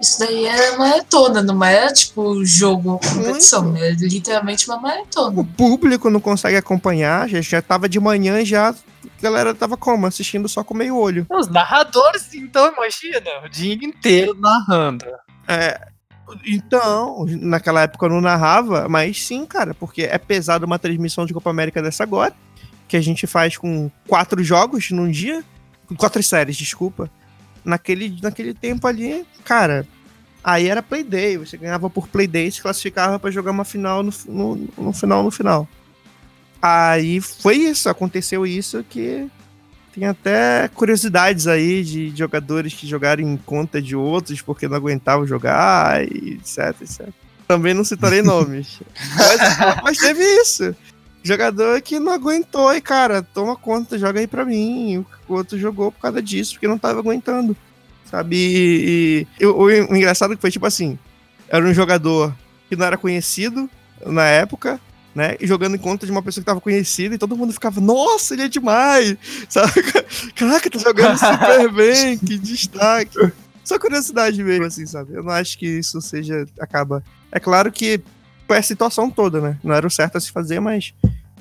[0.00, 5.44] Isso daí era maratona, não era tipo jogo ou competição, era literalmente uma O maratona.
[5.56, 8.74] público não consegue acompanhar, já, já tava de manhã e já.
[9.22, 10.06] Galera tava como?
[10.06, 11.26] Assistindo só com meio olho.
[11.30, 15.06] Os narradores, então, imagina, o dia inteiro narrando.
[15.46, 15.88] É,
[16.44, 21.32] então, naquela época eu não narrava, mas sim, cara, porque é pesado uma transmissão de
[21.32, 22.34] Copa América dessa agora,
[22.88, 25.44] que a gente faz com quatro jogos num dia,
[25.96, 27.08] quatro séries, desculpa.
[27.64, 29.86] Naquele, naquele tempo ali, cara,
[30.42, 34.12] aí era Playday, você ganhava por Playday e se classificava pra jogar uma final no,
[34.26, 35.68] no, no final, no final.
[36.62, 39.28] Aí foi isso, aconteceu isso que
[39.92, 45.26] tem até curiosidades aí de jogadores que jogaram em conta de outros porque não aguentavam
[45.26, 47.08] jogar e etc, etc.
[47.48, 48.80] Também não citarei nomes.
[49.16, 50.74] Mas, mas teve isso.
[51.24, 55.04] Jogador que não aguentou e, cara, toma conta, joga aí pra mim.
[55.28, 57.56] O outro jogou por causa disso, porque não tava aguentando.
[58.10, 58.36] Sabe?
[58.36, 60.98] E, e- o, o engraçado que foi tipo assim:
[61.48, 62.34] era um jogador
[62.68, 63.68] que não era conhecido
[64.04, 64.80] na época,
[65.14, 65.36] né?
[65.40, 68.34] E jogando em conta de uma pessoa que tava conhecida, e todo mundo ficava, nossa,
[68.34, 69.16] ele é demais!
[69.48, 69.82] Sabe?
[70.34, 73.32] Caraca, tá jogando super bem, que destaque.
[73.64, 75.14] Só curiosidade mesmo, assim, sabe?
[75.14, 76.44] Eu não acho que isso seja.
[76.58, 77.02] acaba.
[77.30, 78.00] É claro que
[78.46, 79.58] foi a situação toda, né?
[79.62, 80.92] Não era o certo a se fazer, mas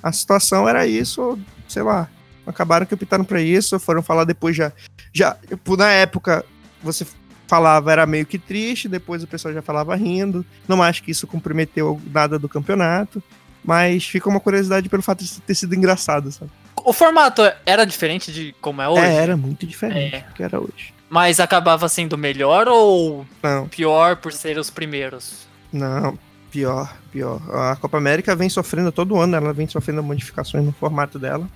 [0.04, 2.08] a situação era isso, sei lá.
[2.46, 4.72] Acabaram que optaram pra isso, foram falar depois já.
[5.12, 6.46] Já, tipo, na época,
[6.82, 7.06] você
[7.48, 10.46] falava era meio que triste, depois o pessoal já falava rindo.
[10.68, 13.22] Não acho que isso comprometeu nada do campeonato.
[13.63, 16.50] Mas fica uma curiosidade pelo fato de ter sido engraçado, sabe?
[16.84, 19.02] O formato era diferente de como é hoje?
[19.06, 20.19] É, era muito diferente É.
[20.21, 20.93] do que era hoje.
[21.10, 25.45] Mas acabava sendo melhor ou Não, pior por ser os primeiros?
[25.71, 26.17] não,
[26.50, 27.39] pior, pior.
[27.71, 31.47] A Copa América vem sofrendo todo ano, ela vem sofrendo modificações no formato dela,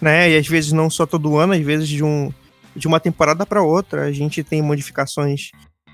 [0.00, 0.30] né?
[0.30, 2.32] E às vezes não só todo ano, às vezes de, um,
[2.74, 5.50] de uma temporada para outra, a gente tem modificações,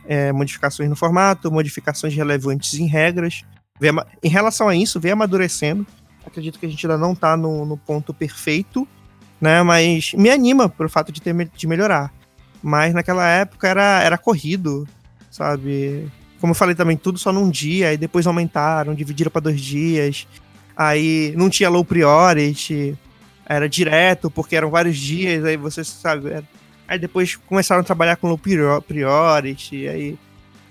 [0.06, 3.42] é, modificações no formato, modificações relevantes em regras.
[4.22, 5.86] Em relação a isso, vem amadurecendo.
[6.26, 8.86] Acredito que a gente ainda não tá no, no ponto perfeito,
[9.40, 9.62] né?
[9.62, 12.12] Mas me anima pelo fato de ter de melhorar.
[12.62, 14.88] Mas naquela época era, era corrido,
[15.30, 16.08] sabe?
[16.40, 20.26] Como eu falei também, tudo só num dia, aí depois aumentaram, dividiram para dois dias.
[20.76, 22.96] Aí não tinha low priority,
[23.46, 26.30] era direto, porque eram vários dias, aí você sabe.
[26.30, 26.44] era-
[26.88, 30.18] Aí depois começaram a trabalhar com low prior- priority, aí.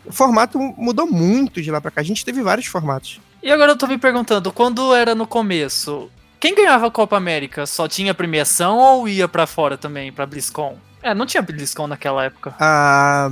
[0.05, 2.01] O formato mudou muito de lá pra cá.
[2.01, 3.19] A gente teve vários formatos.
[3.41, 7.65] E agora eu tô me perguntando, quando era no começo, quem ganhava a Copa América?
[7.65, 10.77] Só tinha premiação ou ia pra fora também, pra BlizzCon?
[11.01, 12.55] É, não tinha BlizzCon naquela época.
[12.59, 13.29] Ah,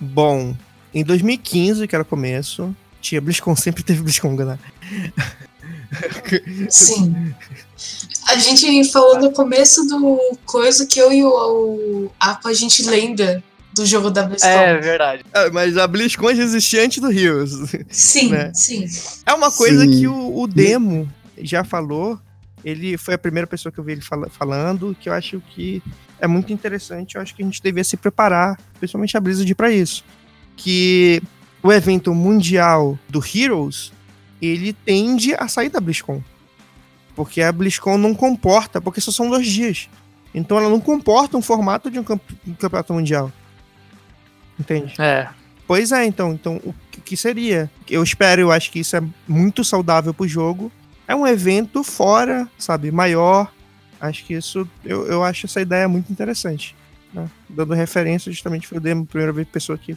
[0.00, 0.56] bom,
[0.92, 4.58] em 2015, que era o começo, tinha BlizzCon, sempre teve BlizzCon, né?
[6.68, 7.34] Sim.
[8.26, 12.82] A gente falou no começo do coisa que eu e o, o Apa, a gente
[12.82, 13.42] lembra
[13.74, 14.48] do jogo da BlizzCon.
[14.48, 15.24] É, verdade.
[15.34, 17.50] Ah, Mas a BlizzCon já existia antes do Rios.
[17.90, 18.52] Sim, né?
[18.54, 18.86] sim.
[19.26, 19.90] É uma coisa Sim.
[19.90, 22.18] que o, o Demo já falou.
[22.64, 25.82] Ele foi a primeira pessoa que eu vi ele fala- falando, que eu acho que
[26.18, 27.16] é muito interessante.
[27.16, 30.02] Eu acho que a gente devia se preparar, principalmente a Blizzard, para isso.
[30.56, 31.20] Que
[31.62, 33.92] o evento mundial do Heroes,
[34.40, 36.22] ele tende a sair da BlizzCon.
[37.14, 39.88] Porque a BlizzCon não comporta, porque só são dois dias.
[40.34, 43.30] Então ela não comporta um formato de um, camp- um campeonato mundial.
[44.58, 44.94] Entende?
[45.00, 45.28] É.
[45.66, 47.70] Pois é, então, então o que- seria?
[47.88, 50.70] Eu espero, eu acho que isso é muito saudável pro jogo.
[51.08, 53.50] É um evento fora, sabe, maior,
[54.04, 56.76] Acho que isso, eu, eu acho essa ideia muito interessante.
[57.12, 57.30] Né?
[57.48, 59.96] Dando referência, justamente foi a primeira vez pessoa que,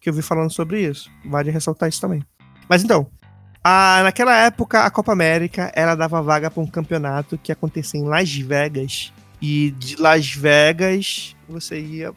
[0.00, 1.10] que eu vi falando sobre isso.
[1.22, 2.24] Vale ressaltar isso também.
[2.66, 3.06] Mas então,
[3.62, 8.04] a, naquela época, a Copa América, ela dava vaga para um campeonato que acontecia em
[8.04, 9.12] Las Vegas.
[9.42, 12.14] E de Las Vegas, você ia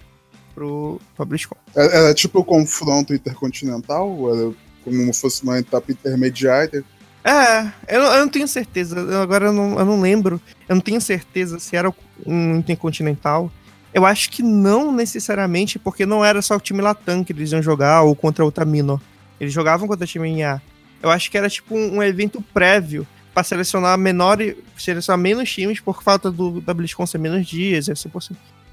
[0.58, 1.56] pro, pro BlizzCon.
[1.76, 4.36] Era, tipo o confronto intercontinental?
[4.36, 4.52] Era
[4.84, 6.84] como se fosse uma etapa intermediária?
[7.24, 8.98] É, eu, eu não tenho certeza.
[8.98, 10.42] Eu, agora eu não, eu não lembro.
[10.68, 11.94] Eu não tenho certeza se era
[12.26, 13.52] um intercontinental.
[13.94, 17.62] Eu acho que não necessariamente, porque não era só o time Latam que eles iam
[17.62, 19.00] jogar ou contra o Tamino.
[19.40, 20.60] Eles jogavam contra o time em A.
[21.04, 24.40] Eu acho que era tipo um, um evento prévio para selecionar menor,
[24.76, 28.24] selecionar menos times por falta do da BlizzCon ser menos dias, e assim por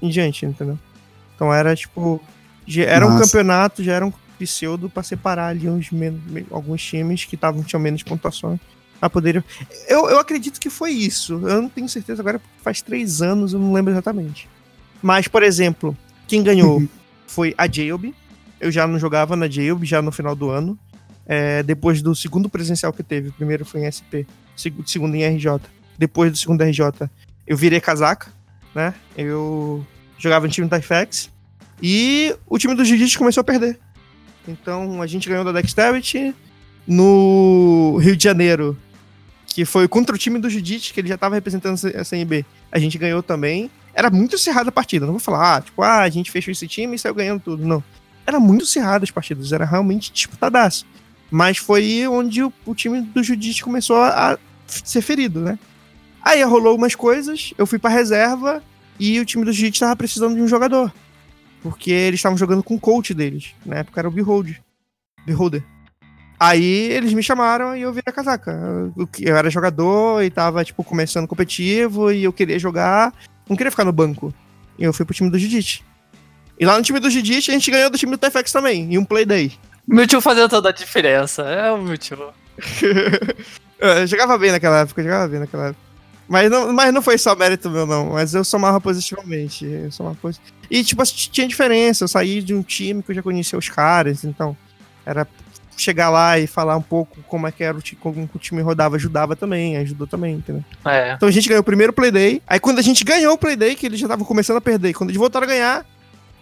[0.01, 0.79] em diante, entendeu?
[1.35, 2.21] Então era tipo.
[2.67, 3.15] Já era Nossa.
[3.15, 5.89] um campeonato, já era um pseudo para separar ali uns
[6.51, 8.59] alguns times que tavam, tinham menos pontuações
[9.01, 9.43] a poder.
[9.87, 11.33] Eu, eu acredito que foi isso.
[11.47, 14.49] Eu não tenho certeza agora, porque faz três anos, eu não lembro exatamente.
[15.01, 15.95] Mas, por exemplo,
[16.27, 16.87] quem ganhou uhum.
[17.27, 18.13] foi a Jailb.
[18.59, 20.77] Eu já não jogava na Jailb, já no final do ano.
[21.25, 25.23] É, depois do segundo presencial que teve, o primeiro foi em SP, segundo, segundo em
[25.23, 25.59] RJ.
[25.97, 27.09] Depois do segundo RJ,
[27.47, 28.31] eu virei casaca,
[28.73, 28.93] né?
[29.17, 29.85] Eu
[30.17, 31.29] jogava no time da Tyfex.
[31.81, 33.79] E o time do Jiu-Jitsu começou a perder.
[34.47, 36.33] Então a gente ganhou da Dexterity
[36.87, 38.77] no Rio de Janeiro,
[39.47, 42.45] que foi contra o time do Jiu-Jitsu, que ele já estava representando a CNB.
[42.71, 43.69] A gente ganhou também.
[43.93, 45.05] Era muito cerrada a partida.
[45.05, 47.65] Não vou falar, ah, tipo, ah, a gente fechou esse time e saiu ganhando tudo.
[47.65, 47.83] Não.
[48.27, 49.51] Era muito cerrada as partidas.
[49.51, 50.85] Era realmente disputadaço.
[51.31, 55.57] Mas foi onde o, o time do Jiu-Jitsu começou a, a ser ferido, né?
[56.21, 58.63] Aí rolou umas coisas, eu fui pra reserva
[58.99, 60.93] e o time do Jiu-Jitsu tava precisando de um jogador.
[61.61, 63.53] Porque eles estavam jogando com o coach deles.
[63.65, 64.57] Na época era o Behold.
[65.25, 65.63] Beholder.
[66.39, 68.91] Aí eles me chamaram e eu vi a casaca.
[69.19, 73.13] Eu era jogador e tava, tipo, começando competitivo e eu queria jogar.
[73.49, 74.33] Não queria ficar no banco.
[74.77, 75.83] E eu fui pro time do Jiu-Jitsu.
[76.59, 78.97] E lá no time do Jiu-Jitsu a gente ganhou do time do TFX também, em
[78.97, 79.53] um play day.
[79.87, 81.43] Meu tio fazia toda a diferença.
[81.43, 82.17] É o meu tio.
[83.79, 85.84] eu jogava bem naquela época, eu jogava bem naquela época.
[86.27, 88.13] Mas não, mas não foi só mérito meu, não.
[88.13, 89.65] Mas eu somava positivamente.
[89.65, 90.41] Eu somava posit...
[90.69, 92.03] E, tipo, tinha diferença.
[92.03, 94.57] Eu saí de um time que eu já conhecia os caras, então.
[95.05, 95.27] Era
[95.77, 98.61] chegar lá e falar um pouco como é que era o time, como o time
[98.61, 100.63] rodava, ajudava também, ajudou também, entendeu?
[100.85, 101.13] É.
[101.13, 102.41] Então a gente ganhou o primeiro Playday.
[102.47, 105.09] Aí quando a gente ganhou o Playday, que eles já estavam começando a perder, quando
[105.09, 105.85] eles voltaram a ganhar,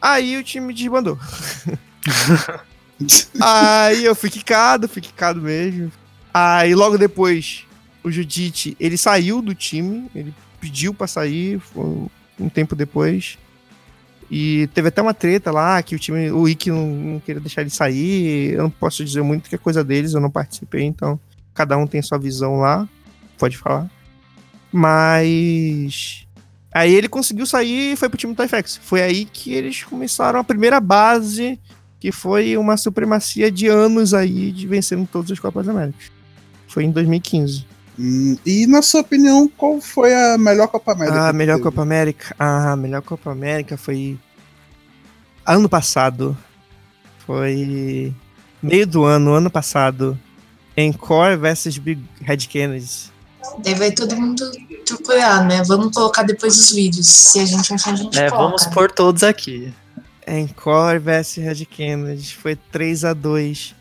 [0.01, 1.17] aí o time desbandou.
[3.41, 5.91] aí eu fui quicado, fui quicado mesmo.
[6.33, 7.65] Aí logo depois
[8.03, 11.61] o Judite, ele saiu do time, ele pediu para sair
[12.39, 13.37] um tempo depois.
[14.29, 17.61] E teve até uma treta lá que o time, o Ike não, não, queria deixar
[17.61, 18.53] ele sair.
[18.53, 21.19] Eu não posso dizer muito que é coisa deles, eu não participei, então
[21.53, 22.87] cada um tem sua visão lá.
[23.37, 23.89] Pode falar.
[24.71, 26.25] Mas.
[26.73, 28.77] Aí ele conseguiu sair e foi pro time do Tyfex.
[28.77, 31.59] Foi aí que eles começaram a primeira base,
[31.99, 36.11] que foi uma supremacia de anos aí de vencendo todas as Copas Américas.
[36.67, 37.72] Foi em 2015.
[37.99, 41.17] Hum, e na sua opinião, qual foi a melhor Copa América?
[41.19, 42.35] Ah, a melhor Copa América?
[42.39, 44.17] Ah, a melhor Copa América foi
[45.45, 46.35] ano passado.
[47.25, 48.13] Foi
[48.61, 50.17] meio do ano, ano passado.
[50.75, 53.11] Encore versus Big Red Kennedy.
[53.63, 54.43] Daí vai todo mundo
[54.87, 55.61] procurar, né?
[55.63, 57.05] Vamos colocar depois os vídeos.
[57.07, 58.45] Se a gente achar, a gente É, coloca.
[58.47, 59.71] vamos pôr todos aqui.
[60.25, 62.33] Encore versus Red Kennedy.
[62.35, 63.75] Foi 3 a 2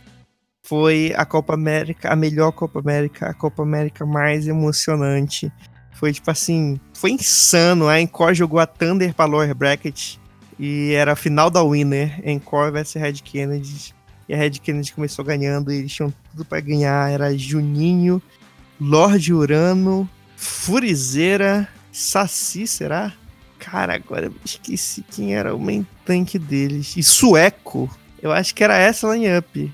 [0.63, 5.53] foi a Copa América, a melhor Copa América, a Copa América mais emocionante.
[5.93, 7.89] Foi tipo assim, foi insano.
[7.89, 10.17] A Encore jogou a Thunder pra lower bracket
[10.59, 13.95] e era a final da Winner, Encore vs Red Kennedy.
[14.29, 17.11] E a Red Kennedy começou ganhando e eles tinham tudo para ganhar.
[17.11, 18.23] Era Juninho,
[18.81, 23.13] Lorde Urano, Furizeira, Saci, será?
[23.59, 26.97] Cara, agora eu esqueci quem era o main tank deles.
[26.97, 27.91] E Sueco.
[28.21, 29.73] Eu acho que era essa line-up.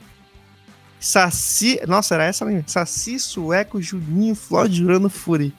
[1.01, 1.81] Saci.
[1.87, 2.65] Nossa, era essa mesmo.
[2.67, 5.55] Saci, Sueco, Juninho, Floyd, Urano, Fury.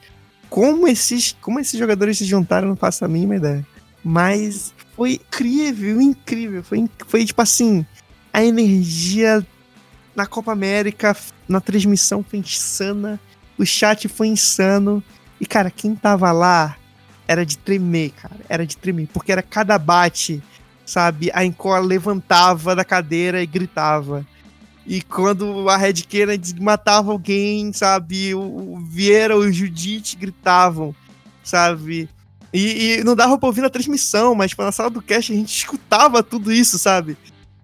[0.48, 3.66] Como esses, como esses jogadores se juntaram, não faço a mínima ideia.
[4.02, 6.62] Mas foi incrível, incrível.
[6.62, 7.86] Foi, foi tipo assim,
[8.32, 9.46] a energia
[10.14, 11.16] na Copa América,
[11.48, 13.20] na transmissão foi insana.
[13.56, 15.02] O chat foi insano.
[15.40, 16.76] E, cara, quem tava lá
[17.26, 18.36] era de tremer, cara.
[18.48, 19.08] Era de tremer.
[19.12, 20.42] Porque era cada bate,
[20.84, 21.30] sabe?
[21.32, 24.26] A Encore levantava da cadeira e gritava.
[24.90, 28.34] E quando a Red Kennedy matava alguém, sabe?
[28.34, 30.92] O, Vieira, o Judite gritavam,
[31.44, 32.08] sabe?
[32.52, 35.36] E, e, não dava pra ouvir na transmissão, mas tipo, na sala do cast a
[35.36, 37.16] gente escutava tudo isso, sabe?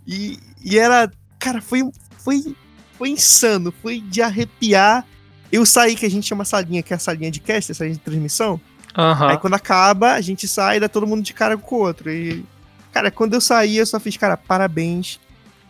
[0.07, 1.11] E, e era.
[1.37, 2.55] Cara, foi, foi,
[2.97, 5.05] foi insano, foi de arrepiar.
[5.51, 7.97] Eu saí, que a gente chama salinha, que é a salinha de cast, a salinha
[7.97, 8.61] de transmissão.
[8.97, 9.31] Aham.
[9.31, 12.09] Aí quando acaba, a gente sai e dá todo mundo de cara com o outro.
[12.09, 12.45] E,
[12.93, 15.19] cara, quando eu saí, eu só fiz, cara, parabéns.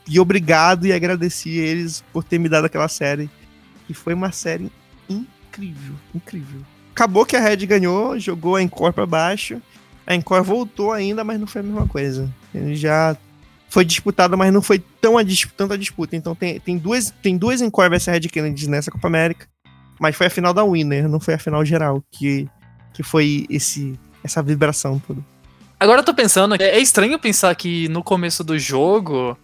[0.09, 3.29] E obrigado e agradeci eles por ter me dado aquela série.
[3.89, 4.71] E foi uma série
[5.09, 6.61] incrível, incrível.
[6.93, 9.61] Acabou que a Red ganhou, jogou a Encore pra baixo.
[10.07, 12.33] A Encore voltou ainda, mas não foi a mesma coisa.
[12.55, 13.17] Ele já
[13.69, 16.17] foi disputado, mas não foi tão a dis tanta disputa.
[16.17, 19.47] Então tem, tem duas, tem duas Encore vs Red Kennedy nessa Copa América.
[19.99, 22.49] Mas foi a final da Winner, não foi a final geral, que,
[22.93, 25.23] que foi esse, essa vibração toda.
[25.79, 29.37] Agora eu tô pensando, é estranho pensar que no começo do jogo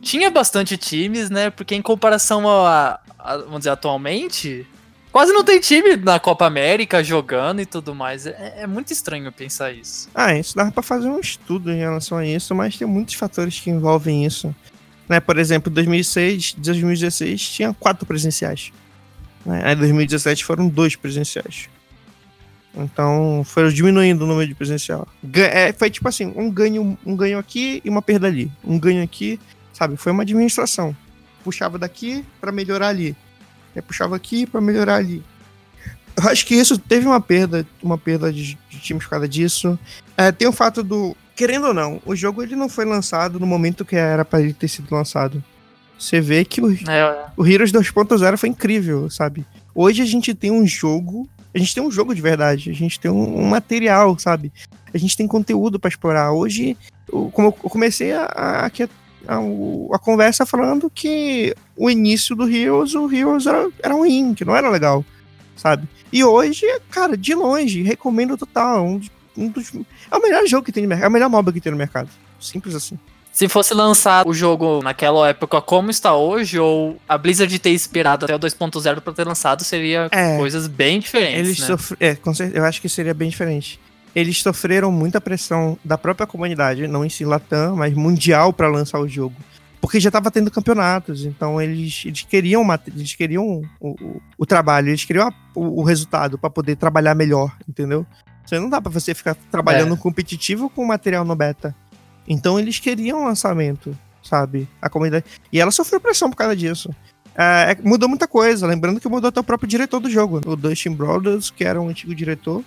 [0.00, 1.50] tinha bastante times, né?
[1.50, 4.66] Porque em comparação a, a- vamos dizer, atualmente,
[5.12, 8.26] quase não tem time na Copa América jogando e tudo mais.
[8.26, 10.08] É, é muito estranho pensar isso.
[10.14, 13.58] Ah, isso dava pra fazer um estudo em relação a isso, mas tem muitos fatores
[13.60, 14.54] que envolvem isso.
[15.08, 18.72] Né, por exemplo, 2006, 2016 tinha quatro presenciais.
[19.44, 19.62] Né?
[19.64, 21.68] Aí 2017 foram dois presenciais.
[22.74, 25.06] Então foram diminuindo o número de presencial.
[25.24, 28.50] Ga- é, foi tipo assim, um ganho, um ganho aqui e uma perda ali.
[28.64, 29.40] Um ganho aqui,
[29.76, 29.96] sabe?
[29.96, 30.96] Foi uma administração.
[31.44, 33.14] Puxava daqui pra melhorar ali.
[33.74, 35.22] Aí puxava aqui pra melhorar ali.
[36.16, 39.78] Eu acho que isso teve uma perda, uma perda de, de times por causa disso.
[40.16, 41.14] É, tem o fato do.
[41.36, 44.54] Querendo ou não, o jogo ele não foi lançado no momento que era pra ele
[44.54, 45.44] ter sido lançado.
[45.98, 49.44] Você vê que o, É, o Heroes 2.0 foi incrível, sabe?
[49.74, 51.28] Hoje a gente tem um jogo.
[51.54, 52.70] A gente tem um jogo de verdade.
[52.70, 54.50] A gente tem um, um material, sabe?
[54.94, 56.32] A gente tem conteúdo pra explorar.
[56.32, 56.76] Hoje,
[57.12, 58.88] eu- como eu comecei a, a, aqui
[59.26, 59.38] a,
[59.94, 64.54] a, conversa falando que o início do Heroes, o Heroes era, era ruim, que não
[64.56, 65.04] era legal,
[65.56, 65.88] sabe?
[66.12, 68.84] E hoje, cara, de longe, recomendo total.
[68.84, 69.72] Um, dos- um dos,
[70.10, 71.04] é o melhor jogo que tem no mercado.
[71.06, 72.08] É o melhor MOBA que tem no mercado.
[72.40, 72.98] Simples assim.
[73.32, 78.24] Se fosse lançar o jogo naquela época como está hoje, ou a Blizzard ter esperado
[78.24, 80.38] até o 2.0 pra ter lançado, seria É.
[80.38, 81.40] coisas bem diferentes.
[81.40, 81.66] Eles né?
[81.66, 81.96] sofre...
[82.00, 83.78] É, com certeza, eu acho que seria bem diferente.
[84.16, 88.98] Eles sofreram muita pressão da própria comunidade, não em si Latam, mas mundial pra lançar
[88.98, 89.36] o jogo.
[89.78, 94.88] Porque já tava tendo campeonatos, então eles, eles queriam eles queriam o, o, o trabalho,
[94.88, 98.06] eles queriam a- o, o resultado pra poder trabalhar melhor, entendeu?
[98.44, 99.96] Você não dá pra você ficar trabalhando É.
[99.98, 101.76] competitivo com material no beta.
[102.26, 104.66] Então eles queriam lançamento, sabe?
[104.80, 105.26] A comunidade.
[105.52, 106.88] E ela sofreu pressão por causa disso.
[107.36, 108.66] É, é, mudou muita coisa.
[108.66, 110.40] Lembrando que mudou até o próprio diretor do jogo.
[110.46, 112.64] O Dustin Brothers, que era o antigo diretor.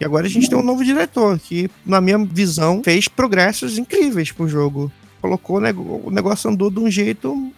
[0.00, 4.32] E agora a gente tem um novo diretor, que, na minha visão, fez progressos incríveis
[4.32, 4.90] pro jogo.
[5.20, 7.52] Colocou nego- o negócio andou de um jeito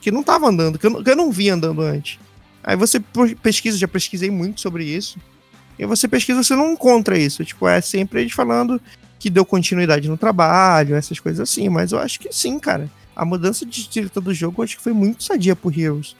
[0.00, 2.18] que não tava andando, que eu, não- que eu não vi andando antes.
[2.62, 2.98] Aí você
[3.42, 5.18] pesquisa, já pesquisei muito sobre isso.
[5.78, 7.44] E você pesquisa, você não encontra isso.
[7.44, 8.80] Tipo, é sempre eles falando
[9.18, 11.68] que deu continuidade no trabalho, essas coisas assim.
[11.68, 12.88] Mas eu acho que sim, cara.
[13.14, 16.16] A mudança de diretor do jogo eu acho que foi muito sadia pro Heroes.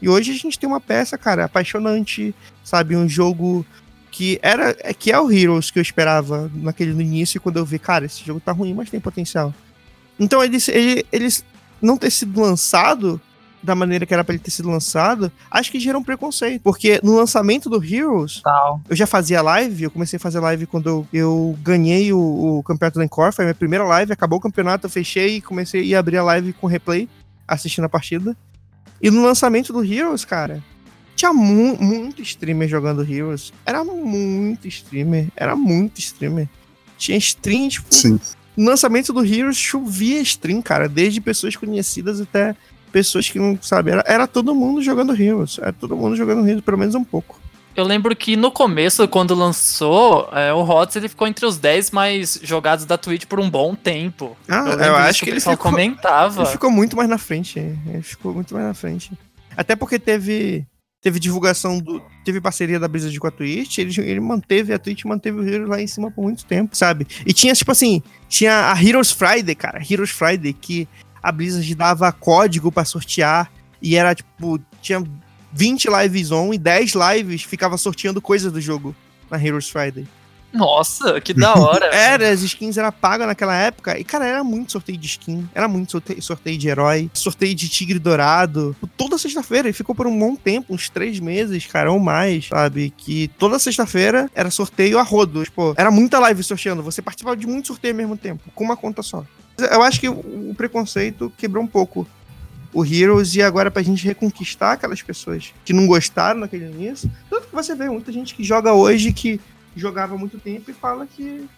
[0.00, 2.94] E hoje a gente tem uma peça, cara, apaixonante, sabe?
[2.96, 3.66] Um jogo
[4.18, 7.64] que era é- que é o Heroes que eu esperava naquele no início quando eu
[7.64, 9.54] vi, cara, esse jogo tá ruim, mas tem potencial.
[10.18, 11.44] Então eles ele, eles
[11.80, 13.20] não ter sido lançado
[13.62, 16.98] da maneira que era pra ele ter sido lançado, acho que gera um preconceito, porque
[17.00, 18.80] no lançamento do Heroes, Tal.
[18.88, 22.18] eu já fazia live, eu comecei a fazer live quando eu, eu ganhei o,
[22.58, 25.40] o campeonato da Encore, foi a minha primeira live, acabou o campeonato, eu fechei e
[25.40, 27.08] comecei a abrir a live com replay,
[27.46, 28.36] assistindo a partida.
[29.00, 30.60] E no lançamento do Heroes, cara,
[31.18, 33.52] tinha mu muito streamer jogando Heroes.
[33.66, 36.48] Era muito streamer, era muito streamer.
[36.96, 38.20] Tinha stream, tipo, Sim.
[38.56, 42.54] no lançamento do Heroes chovia stream, cara, desde pessoas conhecidas até
[42.92, 46.64] pessoas que não, sabe, era, era todo mundo jogando Heroes, era todo mundo jogando Heroes,
[46.64, 47.38] pelo menos um pouco.
[47.76, 51.90] Eu lembro que no começo, quando lançou, é, o HOTS ele ficou entre os 10
[51.90, 54.36] mais jogados da Twitch por um bom tempo.
[54.48, 56.42] Ah, eu, lembro acho que ele ficou, comentava.
[56.42, 57.58] ele ficou muito mais na frente.
[57.58, 59.12] Ele ficou muito mais na frente.
[59.56, 60.66] Até porque teve
[61.00, 65.04] teve divulgação do teve parceria da Blizzard com a Twitch, ele, ele manteve a Twitch
[65.04, 67.06] manteve o Heroes lá em cima por muito tempo, sabe?
[67.24, 70.88] E tinha tipo assim, tinha a Heroes Friday, cara, Heroes Friday que
[71.22, 73.50] a Blizzard dava código pra sortear
[73.80, 75.02] e era tipo tinha
[75.52, 78.94] 20 lives on e 10 lives ficava sorteando coisas do jogo
[79.30, 80.06] na Heroes Friday.
[80.52, 81.86] Nossa, que da hora.
[81.86, 83.98] Era, as skins eram pagas naquela época.
[83.98, 85.48] E, cara, era muito sorteio de skin.
[85.54, 87.10] Era muito sorteio, sorteio de herói.
[87.12, 88.74] Sorteio de tigre dourado.
[88.96, 89.68] Toda sexta-feira.
[89.68, 92.92] E ficou por um bom tempo, uns três meses, cara, ou mais, sabe?
[92.96, 95.44] Que toda sexta-feira era sorteio a rodo.
[95.44, 96.82] Tipo, era muita live sorteando.
[96.82, 99.24] Você participava de muito sorteio ao mesmo tempo, com uma conta só.
[99.58, 102.06] Eu acho que o o preconceito quebrou um pouco
[102.72, 107.10] o Heroes e agora pra gente reconquistar aquelas pessoas que não gostaram naquele início.
[107.28, 109.40] Tanto que você vê muita gente que joga hoje que
[109.76, 111.48] jogava há muito tempo e fala que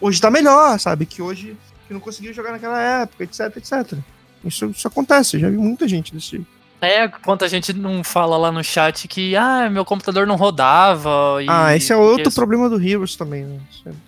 [0.00, 1.06] hoje tá melhor, sabe?
[1.06, 3.98] Que hoje que não conseguiu jogar naquela época, etc, etc.
[4.44, 6.46] Isso, isso acontece, já vi muita gente desse jeito.
[6.80, 11.42] É, quanto a gente não fala lá no chat que, ah, meu computador não rodava.
[11.42, 13.58] e- Ah, esse é outro problema do Heroes também, né?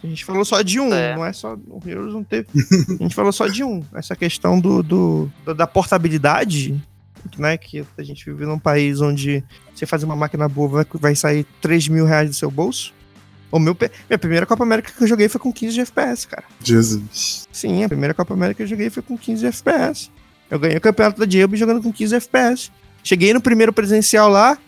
[0.04, 1.16] A gente falou só de um, É.
[1.16, 1.54] não é só.
[1.68, 2.48] O Heroes não teve.
[3.00, 3.82] a gente falou só de um.
[3.94, 6.78] Essa questão do, do- da- da portabilidade,
[7.38, 7.56] né?
[7.56, 9.42] Que a gente vive num país onde
[9.74, 12.92] você faz uma máquina boa, vai, vai sair 3 mil reais do seu bolso.
[13.50, 13.76] O meu,
[14.08, 16.44] minha primeira Copa América que eu joguei foi com 15 de FPS, cara.
[16.62, 17.48] Jesus.
[17.52, 20.10] Sim, a primeira Copa América que eu joguei foi com 15 FPS.
[20.50, 22.70] Eu ganhei o campeonato da Diabo jogando com 15 FPS.
[23.02, 24.58] Cheguei no primeiro presencial lá,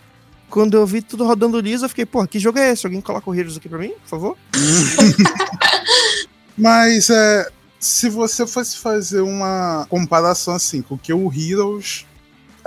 [0.48, 2.86] quando eu vi tudo rodando liso, eu fiquei, pô, que jogo é esse?
[2.86, 4.36] Alguém coloca o Heroes aqui pra mim, por favor?
[6.56, 7.48] Mas é,
[7.78, 12.06] se você fosse fazer uma comparação assim com o que o Heroes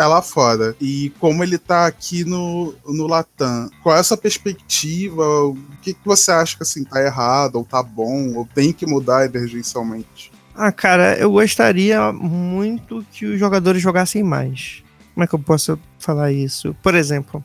[0.04, 4.18] é lá fora e como ele tá aqui no, no Latam, qual é a sua
[4.18, 5.24] perspectiva?
[5.45, 8.86] O que, que você acha que assim tá errado, ou tá bom, ou tem que
[8.86, 10.32] mudar emergencialmente?
[10.56, 14.84] Ah, cara, eu gostaria muito que os jogadores jogassem mais.
[15.14, 16.76] Como é que eu posso falar isso?
[16.84, 17.43] Por exemplo,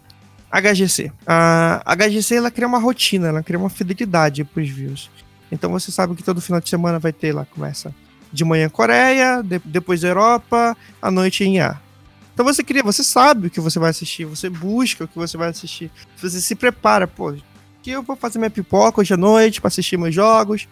[0.51, 1.13] HGC.
[1.27, 5.11] A HGC ela cria uma rotina, ela cria uma fidelidade pros views.
[5.51, 7.95] Então você sabe que todo final de semana vai ter lá, começa
[8.33, 11.81] de manhã Coreia, de- depois Europa, à noite em A.
[12.37, 15.39] Então você cria, você sabe o que você vai assistir, você busca o que você
[15.39, 17.34] vai assistir, você se prepara, pô,
[17.82, 20.68] que eu vou fazer minha pipoca hoje à noite pra assistir meus jogos.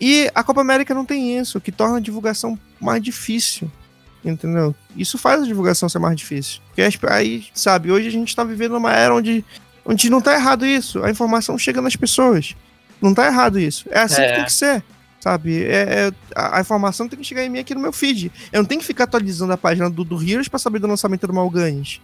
[0.00, 3.70] E a Copa América não tem isso, o que torna a divulgação mais difícil.
[4.24, 4.74] Entendeu?
[4.96, 6.62] Isso faz a divulgação ser mais difícil.
[6.68, 9.44] Porque aí, sabe, hoje a gente tá vivendo numa era onde,
[9.84, 11.04] onde não tá errado isso.
[11.04, 12.56] A informação chega nas pessoas.
[13.02, 13.84] Não tá errado isso.
[13.90, 14.28] É assim É.
[14.30, 14.82] que tem que ser.
[15.24, 15.64] Sabe?
[15.64, 18.30] É, é- a, a informação tem que chegar em mim aqui no meu feed.
[18.52, 21.26] Eu não tenho que ficar atualizando a página do, do Heroes pra saber do lançamento
[21.26, 21.98] do Malganis.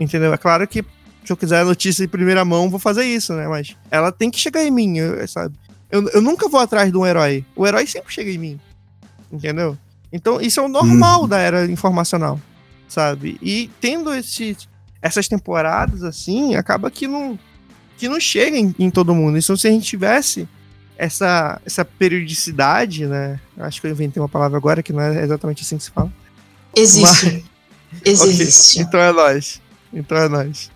[0.00, 0.32] Entendeu?
[0.32, 0.82] É claro que
[1.22, 3.46] se eu quiser a notícia em primeira mão, vou fazer isso, né?
[3.46, 4.94] Mas ela tem que chegar em mim,
[5.28, 5.54] sabe?
[5.90, 7.44] Eu, eu nunca vou atrás de um herói.
[7.54, 8.60] O herói sempre chega em mim.
[9.30, 9.76] Entendeu?
[10.10, 12.40] Então, isso é o normal da era informacional,
[12.88, 13.36] sabe?
[13.42, 14.56] E tendo esse,
[15.02, 17.38] essas temporadas assim, acaba que não,
[17.98, 19.36] que não chega em, em todo mundo.
[19.36, 20.48] Então, se a gente tivesse
[20.96, 23.40] essa, essa periodicidade, né?
[23.58, 26.12] Acho que eu inventei uma palavra agora que não é exatamente assim que se fala.
[26.76, 27.44] Existe.
[28.04, 28.78] Existe.
[28.82, 29.60] Ok, Então é nós.
[29.92, 30.70] Então é nós.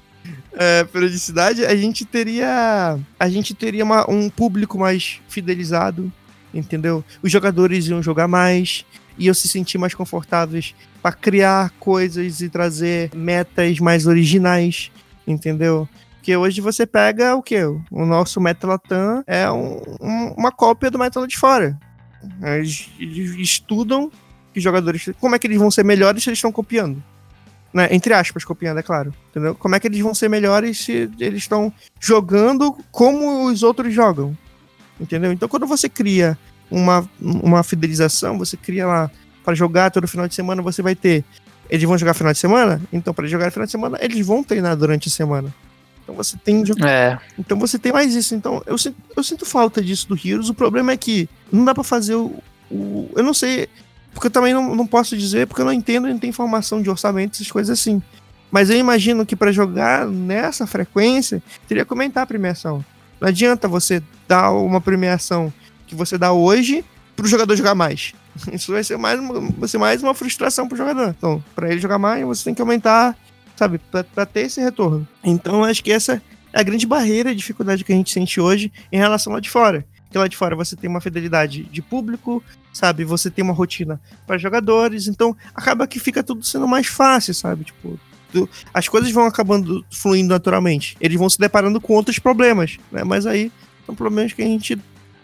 [0.53, 2.99] É, periodicidade, a gente teria.
[3.19, 6.13] A gente teria uma- um público mais fidelizado,
[6.53, 7.05] entendeu?
[7.23, 8.85] Os jogadores iam jogar mais,
[9.19, 14.91] iam se sentir mais confortáveis para criar coisas e trazer metas mais originais,
[15.27, 15.89] entendeu?
[16.27, 17.63] Porque hoje você pega o quê?
[17.89, 21.79] O nosso Meta Latam é um- um- uma cópia do Meta lá de fora.
[22.43, 24.11] Eles, eles estudam
[24.53, 25.09] que jogadores.
[25.21, 27.01] Como é que eles vão ser melhores se eles estão copiando?
[27.73, 27.87] Né?
[27.93, 29.15] Entre aspas, copiando, é claro.
[29.31, 29.55] Entendeu?
[29.55, 34.37] Como é que eles vão ser melhores se eles estão jogando como os outros jogam?
[34.99, 35.31] Entendeu?
[35.31, 36.37] Então, quando você cria
[36.69, 39.09] uma, uma fidelização, você cria lá
[39.45, 41.25] para jogar todo final de semana, você vai ter.
[41.71, 42.83] Eles vão jogar final de semana?
[42.93, 45.55] Então, para jogar final de semana, eles vão treinar durante a semana.
[46.07, 48.35] Então você tem É, então você tem mais isso.
[48.35, 50.49] Então eu sinto, eu sinto falta disso do Heroes.
[50.49, 52.41] O problema é que não dá pra fazer o.
[52.71, 53.69] o- eu não sei.
[54.15, 56.89] Porque eu também não, não posso dizer, porque eu não entendo, não tenho informação de
[56.89, 58.01] orçamento, essas coisas assim.
[58.51, 62.83] Mas eu imagino que pra jogar nessa frequência, teria que aumentar a premiação.
[63.21, 65.53] Não adianta você dar uma premiação
[65.87, 66.85] que você dá hoje
[67.17, 68.15] pro jogador jogar mais.
[68.53, 71.15] Isso vai ser mais uma, vai ser mais uma frustração pro jogador.
[71.19, 73.15] Então, pra ele jogar mais, você tem que aumentar,
[73.57, 73.81] sabe,
[74.15, 75.07] pra ter esse retorno.
[75.25, 78.73] Então, acho que essa é a grande barreira, a dificuldade que a gente sente hoje
[78.93, 79.85] em relação lá de fora.
[80.05, 82.43] Porque lá de fora você tem uma fidelidade de público,
[82.73, 83.05] sabe?
[83.05, 87.65] Você tem uma rotina para jogadores, então acaba que fica tudo sendo mais fácil, sabe?
[87.65, 87.99] Tipo,
[88.33, 90.97] tu- as coisas vão acabando fluindo naturalmente.
[91.01, 93.03] Eles vão se deparando com outros problemas, né?
[93.03, 93.51] Mas aí
[93.85, 94.79] são problemas que a gente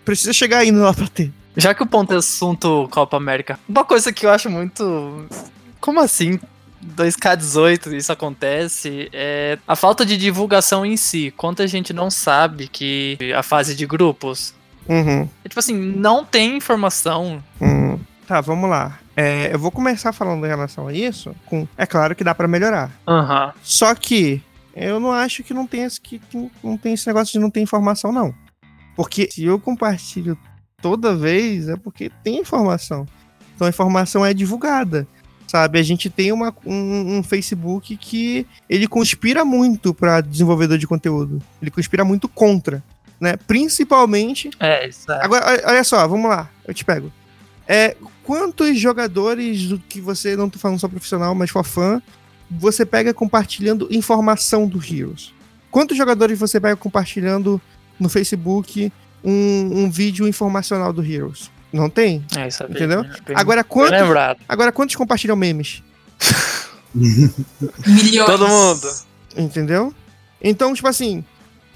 [0.05, 1.33] precisa chegar ainda lá pra ter.
[1.57, 5.26] Já que o ponto é assunto Copa América, uma coisa que eu acho muito.
[5.80, 6.41] Como assim?
[6.97, 11.33] 2K18 isso acontece é a falta de divulgação em si.
[11.37, 14.55] Quanta gente não sabe que a fase de grupos.
[14.89, 15.28] Uhum.
[15.45, 17.43] é, tipo assim, não tem informação.
[17.61, 18.99] Hum, Tá, vamos lá.
[19.16, 21.35] É, eu vou começar falando em relação a isso.
[21.45, 22.91] Com, é claro que dá pra melhorar.
[23.07, 23.53] Aham.
[23.62, 24.41] Só que
[24.74, 27.51] eu não acho que não tem esse, que, que não tem esse negócio de não
[27.51, 28.35] ter informação, não.
[28.97, 30.39] Porque se eu compartilho
[30.80, 33.07] toda vez, é porque tem informação.
[33.55, 35.07] Então a informação é divulgada.
[35.53, 40.86] Sabe, a gente tem uma, um, um Facebook que ele conspira muito para desenvolvedor de
[40.86, 41.42] conteúdo.
[41.61, 42.82] Ele conspira muito contra,
[43.20, 43.36] né?
[43.46, 45.22] Principalmente É, isso é.
[45.22, 47.12] Agora, olha- só, vamos lá, eu te pego.
[47.68, 47.94] É,
[48.24, 52.00] quantos jogadores do que você, não tô falando só profissional, mas for fã,
[52.50, 55.34] você pega compartilhando informação do Heroes?
[55.70, 57.61] Quantos jogadores você pega compartilhando
[58.00, 58.90] no Facebook
[59.22, 61.50] um, um vídeo informacional do Heroes?
[61.73, 62.25] Não tem?
[62.37, 63.03] É, isso Entendeu?
[63.03, 63.93] bem- Agora, quantos,
[64.49, 65.83] agora, quantos compartilham memes?
[66.95, 68.27] Milhões.
[68.27, 68.89] Todo mundo.
[69.37, 69.95] Entendeu?
[70.43, 71.25] Então, tipo assim,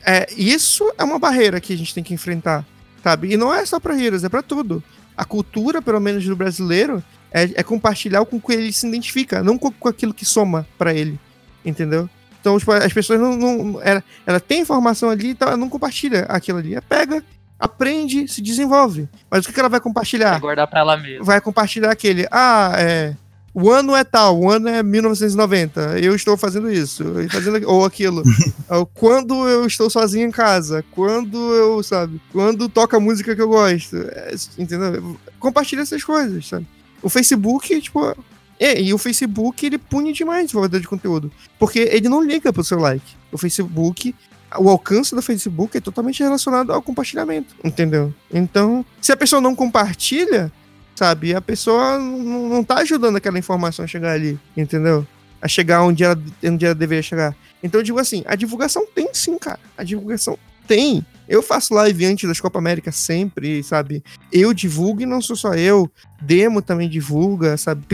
[0.04, 2.64] é, isso é uma barreira que a gente tem que enfrentar,
[3.02, 3.32] sabe?
[3.32, 4.82] E não é só pra Heroes, é pra tudo.
[5.16, 9.42] A cultura, pelo menos do brasileiro, é, é compartilhar com o que ele se identifica,
[9.42, 11.18] não com, com aquilo que soma pra ele,
[11.64, 12.08] entendeu?
[12.40, 13.36] Então, tipo, as pessoas não.
[13.36, 16.74] não ela, ela tem informação ali, então ela não compartilha aquilo ali.
[16.74, 17.24] Ela pega,
[17.58, 19.08] aprende, se desenvolve.
[19.30, 20.32] Mas o que, que ela vai compartilhar?
[20.32, 21.24] Vai guardar pra ela mesma.
[21.24, 22.26] vai compartilhar aquele.
[22.30, 23.14] Ah, é.
[23.58, 25.98] O ano é tal, o ano é 1990.
[25.98, 28.22] Eu estou fazendo isso, fazendo, ou aquilo.
[28.68, 33.40] Ah, Quando eu estou sozinho em casa, quando eu, sabe, quando toca a música que
[33.40, 33.96] eu gosto.
[33.96, 35.16] É, entendeu?
[35.38, 36.66] Compartilha essas coisas, sabe?
[37.00, 38.14] O Facebook, tipo.
[38.58, 41.30] É, e o Facebook, ele pune demais o desenvolvedor de conteúdo.
[41.58, 43.14] Porque ele não liga pro seu like.
[43.30, 44.14] O Facebook,
[44.58, 48.14] o alcance do Facebook é totalmente relacionado ao compartilhamento, entendeu?
[48.32, 50.52] Então, se a pessoa não compartilha,
[50.94, 55.06] sabe, a pessoa não, não tá ajudando aquela informação a chegar ali, entendeu?
[55.40, 57.36] A chegar onde ela, onde ela deveria chegar.
[57.62, 59.60] Então eu digo assim, a divulgação tem sim, cara.
[59.76, 61.04] A divulgação tem.
[61.28, 64.02] Eu faço live antes das Copa América sempre, sabe?
[64.32, 65.90] Eu divulgo e não sou só eu.
[66.20, 67.84] Demo também divulga, sabe?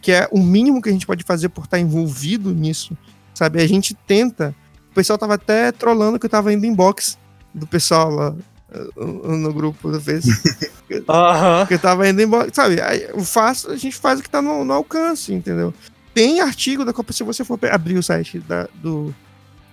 [0.00, 2.96] Que é o mínimo que a gente pode fazer por estar envolvido nisso,
[3.34, 3.60] sabe?
[3.60, 4.54] A gente tenta.
[4.94, 7.18] O pessoal tava até trolando que eu tava indo em box
[7.52, 8.34] do pessoal lá
[8.72, 10.70] eh, no grupo do Facebook.
[11.08, 11.66] Aham.
[11.66, 12.80] que eu tava indo embora, sabe?
[12.80, 15.74] Aí eu faço, a gente faz o que tá no, no alcance, entendeu?
[16.14, 19.12] Tem artigo da Copa, se você for abrir o site da- do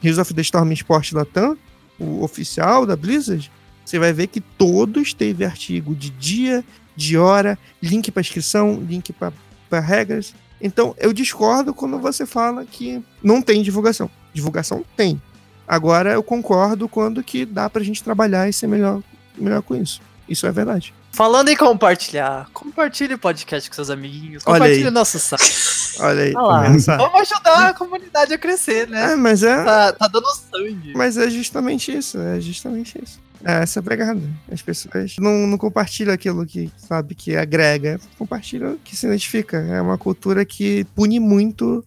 [0.03, 1.55] Heroes of the Storm Sport Latam,
[1.99, 3.51] o oficial da Blizzard,
[3.85, 6.63] você vai ver que todos teve artigo de dia,
[6.95, 10.33] de hora, link para inscrição, link para regras.
[10.59, 14.09] Então, eu discordo quando você fala que não tem divulgação.
[14.33, 15.21] Divulgação tem.
[15.67, 19.01] Agora, eu concordo quando que dá pra gente trabalhar e ser melhor,
[19.37, 20.01] melhor com isso.
[20.27, 20.93] Isso é verdade.
[21.11, 25.53] Falando em compartilhar, compartilhe o podcast com seus amiguinhos, compartilhe o nosso site.
[25.99, 26.31] Olha aí?
[26.33, 29.11] Vamos ajudar a comunidade a crescer, né?
[29.11, 30.93] É, mas é, Tá, tá dando sangue.
[30.95, 33.19] mas é justamente isso, é justamente isso.
[33.43, 34.21] É essa pegada.
[34.51, 39.57] As pessoas não, não compartilham aquilo que, sabe, que agrega, compartilham o que se identifica.
[39.57, 41.83] É uma cultura que pune muito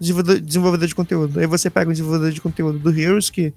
[0.00, 1.38] desenvolvedor, de conteúdo.
[1.40, 3.52] Aí você pega o desenvolvedor de conteúdo do Heroes, que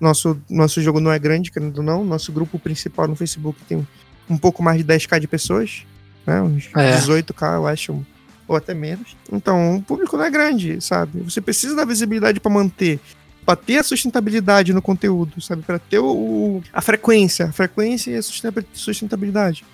[0.00, 2.04] nosso, nosso jogo não é grande, querendo ou não.
[2.04, 3.86] Nosso grupo principal no Facebook tem
[4.28, 5.84] um pouco mais de 10k de pessoas,
[6.26, 6.40] né?
[6.42, 6.96] Uns É.
[6.98, 8.06] 18k, eu acho,
[8.48, 9.16] ou até menos.
[9.30, 11.20] Então, o público não é grande, sabe?
[11.22, 12.98] Você precisa da visibilidade para manter,
[13.44, 15.62] para ter a sustentabilidade no conteúdo, sabe?
[15.62, 19.64] Para ter o, a frequência, a frequência e a sustenta- sustentabilidade.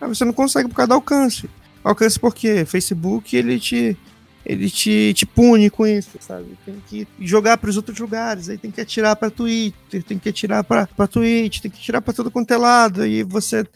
[0.00, 1.48] Ah, você não consegue por causa do alcance.
[1.84, 3.96] Alcance porque Facebook ele te
[4.44, 6.56] ele te, te pune com isso, sabe?
[6.64, 10.28] Tem que jogar para os outros lugares, aí tem que atirar para Twitter, tem que
[10.28, 13.66] atirar para Twitch, tem que atirar para todo quanto é lado, e você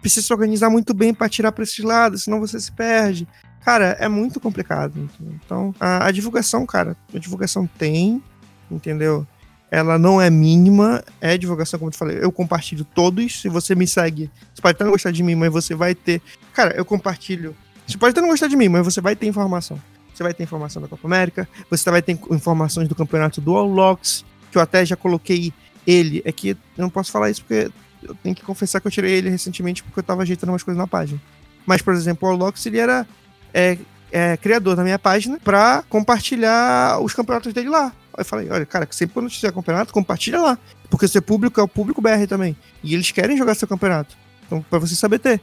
[0.00, 3.28] precisa se organizar muito bem para atirar para esses lados, senão você se perde.
[3.64, 5.08] Cara, é muito complicado.
[5.20, 8.22] Então, a, a divulgação, cara, a divulgação tem,
[8.70, 9.26] entendeu?
[9.70, 12.18] Ela não é mínima, é divulgação, como eu te falei.
[12.20, 13.40] Eu compartilho todos.
[13.40, 16.20] Se você me segue, você pode até não gostar de mim, mas você vai ter.
[16.52, 17.56] Cara, eu compartilho.
[17.86, 19.80] Você pode até não gostar de mim, mas você vai ter informação.
[20.14, 23.66] Você vai ter informação da Copa América, você vai ter informações do campeonato do All
[23.66, 25.52] Locks, que eu até já coloquei
[25.86, 26.22] ele.
[26.24, 27.70] É que eu não posso falar isso porque
[28.02, 30.78] eu tenho que confessar que eu tirei ele recentemente porque eu tava ajeitando umas coisas
[30.78, 31.20] na página.
[31.66, 33.06] Mas, por exemplo, o All Locks, ele era
[33.52, 33.76] é,
[34.12, 37.92] é, criador da minha página pra compartilhar os campeonatos dele lá.
[38.16, 40.58] Eu falei, olha, cara, sempre quando tiver campeonato, compartilha lá.
[40.88, 42.56] Porque o seu público é o público BR também.
[42.82, 44.16] E eles querem jogar seu campeonato.
[44.46, 45.40] Então, pra você saber ter.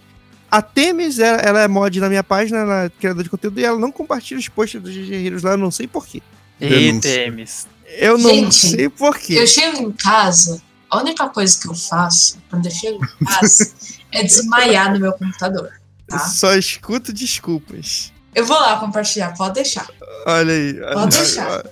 [0.52, 3.64] A Temis, ela, ela é mod na minha página, ela é criadora de conteúdo e
[3.64, 6.22] ela não compartilha os posts dos guerreiros lá, eu não sei porquê.
[6.60, 7.10] Ei, Denúncia.
[7.10, 7.68] Temes.
[7.98, 9.34] Eu não Gente, sei porquê.
[9.34, 13.72] Eu chego em casa, a única coisa que eu faço quando eu chego em casa
[14.12, 15.72] é desmaiar no meu computador.
[16.06, 16.20] Tá?
[16.20, 18.12] Só escuto desculpas.
[18.36, 19.88] Eu vou lá compartilhar, pode deixar.
[20.26, 20.74] Olha aí.
[20.94, 21.64] Pode deixar.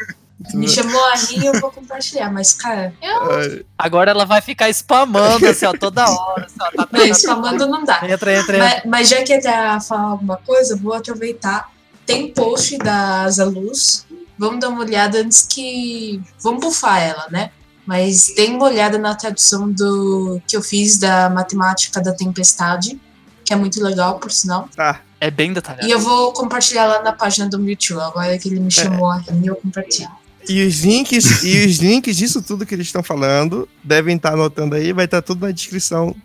[0.54, 5.66] Me chamou ali eu vou compartilhar, mas, cara, eu Agora ela vai ficar spamando, assim,
[5.66, 6.46] ó, toda hora.
[6.46, 8.00] Assim, ó, tá, não, spamando não dá.
[8.04, 8.58] Entra, entra, entra.
[8.58, 11.70] Mas, mas já que é pra falar alguma coisa, vou aproveitar.
[12.06, 14.06] Tem post da Asa Luz.
[14.38, 16.22] Vamos dar uma olhada antes que.
[16.42, 17.52] Vamos bufar ela, né?
[17.86, 23.00] Mas dê uma olhada na tradução do que eu fiz da matemática da tempestade,
[23.44, 24.70] que é muito legal, por sinal.
[24.76, 25.02] Tá.
[25.22, 25.86] É bem detalhado.
[25.86, 28.00] E eu vou compartilhar lá na página do Mewtwo.
[28.00, 30.10] Agora que ele me chamou a eu compartilho.
[30.50, 34.74] E os links, e os links disso tudo que eles estão falando devem estar anotando
[34.74, 36.16] aí, vai estar tudo na descrição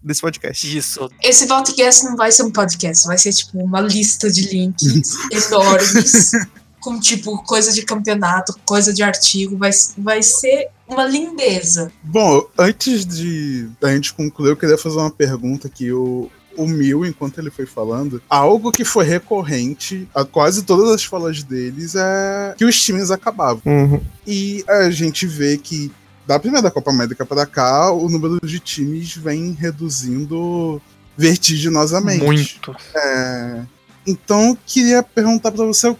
[0.00, 0.78] desse podcast.
[0.78, 1.10] Isso.
[1.20, 6.30] Esse podcast não vai ser um podcast, vai ser tipo uma lista de links enormes,
[6.78, 11.90] com tipo coisa de campeonato, coisa de artigo, vai, vai ser uma lindeza.
[12.04, 17.04] Bom, antes de da gente concluir, eu queria fazer uma pergunta que o, o Mil,
[17.04, 22.54] enquanto ele foi falando, algo que foi recorrente a quase todas as falas deles é
[22.56, 23.62] que os times acabavam.
[23.64, 24.00] Uhum.
[24.26, 25.92] E a gente vê que
[26.26, 30.82] da primeira Copa América para cá, o número de times vem reduzindo
[31.16, 32.24] vertiginosamente.
[32.24, 32.76] Muito.
[32.94, 33.62] É,
[34.06, 35.96] então, queria perguntar para você o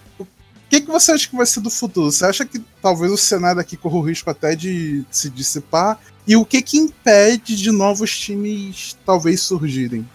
[0.69, 2.11] que, que você acha que vai ser do futuro?
[2.11, 5.99] Você acha que talvez o cenário aqui corra o risco até de se dissipar?
[6.27, 10.07] E o que que impede de novos times talvez surgirem?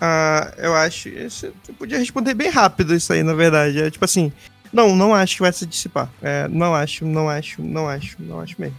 [0.00, 1.08] Ah, eu acho.
[1.08, 3.80] Eu podia responder bem rápido isso aí, na verdade.
[3.80, 4.32] É tipo assim.
[4.72, 6.10] Não, não acho que vai se dissipar.
[6.20, 8.76] É, não acho, não acho, não acho, não acho mesmo.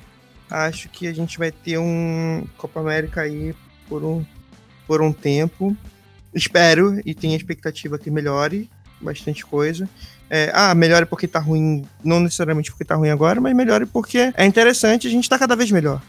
[0.49, 3.55] Acho que a gente vai ter um Copa América aí
[3.87, 4.23] por um,
[4.85, 5.75] por um tempo.
[6.33, 8.69] Espero e tenho a expectativa que melhore
[9.01, 9.89] bastante coisa.
[10.29, 14.31] É, ah, melhore porque tá ruim, não necessariamente porque tá ruim agora, mas melhore porque
[14.35, 16.01] é interessante, a gente tá cada vez melhor.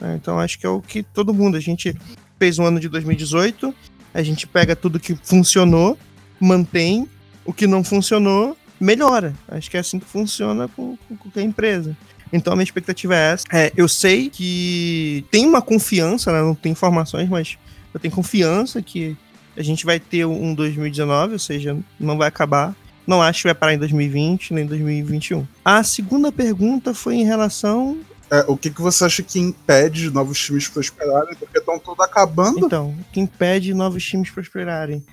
[0.00, 0.18] né?
[0.20, 1.56] Então acho que é o que todo mundo.
[1.56, 1.96] A gente
[2.38, 3.72] fez um ano de 2018,
[4.18, 5.96] a gente pega tudo que funcionou,
[6.40, 7.08] mantém,
[7.44, 9.32] o que não funcionou, melhora.
[9.46, 11.96] Acho que é assim que funciona com, com qualquer empresa.
[12.32, 13.44] Então a minha expectativa é essa.
[13.52, 17.56] É, eu sei que tem uma confiança, né, não tem informações, mas
[17.94, 19.16] eu tenho confiança que
[19.56, 22.74] a gente vai ter um 2019, ou seja, não vai acabar.
[23.06, 25.46] Não acho que vai parar em 2020 nem em 2021.
[25.64, 27.98] A segunda pergunta foi em relação.
[28.30, 31.34] É, o que, que você acha que impede de novos times prosperarem?
[31.34, 32.66] Porque estão todos acabando.
[32.66, 35.04] Então, o que impede novos times prosperarem?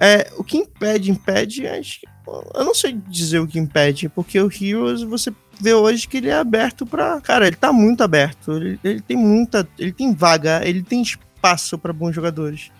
[0.00, 5.02] É, o que impede, impede, eu não sei dizer o que impede, porque o Heroes
[5.02, 7.20] você vê hoje que ele é aberto pra.
[7.20, 8.52] Cara, ele tá muito aberto.
[8.52, 9.68] Ele, ele tem muita.
[9.78, 12.70] Ele tem vaga, ele tem espaço pra bons jogadores.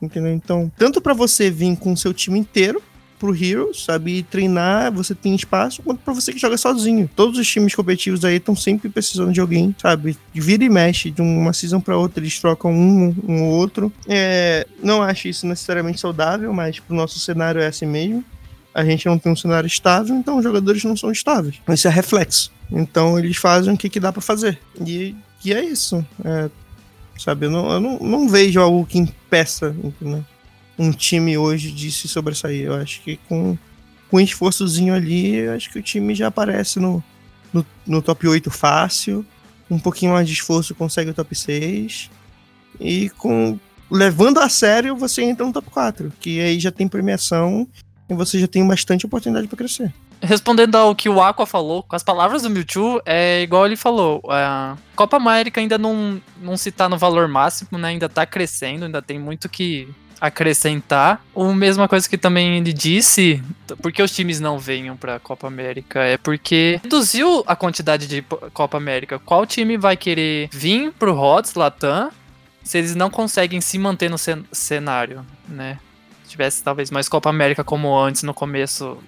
[0.00, 0.32] Entendeu?
[0.32, 2.82] Então, tanto pra você vir com o seu time inteiro
[3.20, 7.08] pro Heroes, sabe, treinar, você tem espaço, quanto pra você que joga sozinho.
[7.14, 10.16] Todos os times competitivos aí estão sempre precisando de alguém, sabe?
[10.32, 13.92] Vira e mexe de uma season pra outra, eles trocam um, um ou outro.
[14.08, 18.24] É, não acho isso necessariamente saudável, mas pro nosso cenário é assim mesmo.
[18.74, 21.56] A gente não tem um cenário estável, então os jogadores não são estáveis.
[21.68, 22.50] Isso é reflexo.
[22.72, 24.58] Então eles fazem o que, que dá pra fazer.
[24.86, 25.14] E,
[25.44, 26.04] e é isso.
[26.24, 26.48] É,
[27.18, 30.24] sabe, eu, não, eu não, não vejo algo que impeça entendeu?
[30.80, 32.64] Um time hoje de se sobressair.
[32.64, 33.56] Eu acho que com,
[34.10, 37.04] com um esforçozinho ali, eu acho que o time já aparece no,
[37.52, 39.24] no, no top 8 fácil.
[39.70, 42.10] Um pouquinho mais de esforço consegue o top 6.
[42.80, 43.58] E com
[43.90, 46.10] levando a sério, você entra no top 4.
[46.18, 47.68] Que aí já tem premiação
[48.08, 49.92] e você já tem bastante oportunidade para crescer.
[50.22, 54.22] Respondendo ao que o Aqua falou, com as palavras do Mewtwo, é igual ele falou.
[54.30, 57.88] A Copa América ainda não, não se tá no valor máximo, né?
[57.88, 59.86] Ainda tá crescendo, ainda tem muito que
[60.20, 61.24] acrescentar.
[61.34, 63.42] A mesma coisa que também ele disse,
[63.82, 68.76] porque os times não venham pra Copa América, é porque reduziu a quantidade de Copa
[68.76, 69.18] América.
[69.18, 72.10] Qual time vai querer vir pro HOTS Latam
[72.62, 75.78] se eles não conseguem se manter no cen cenário, né?
[76.24, 78.98] Se tivesse talvez mais Copa América como antes no começo.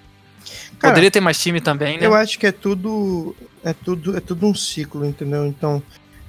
[0.79, 2.05] Cara, Poderia ter mais time também, né?
[2.05, 5.45] Eu acho que é tudo é tudo é tudo um ciclo, entendeu?
[5.45, 5.81] Então,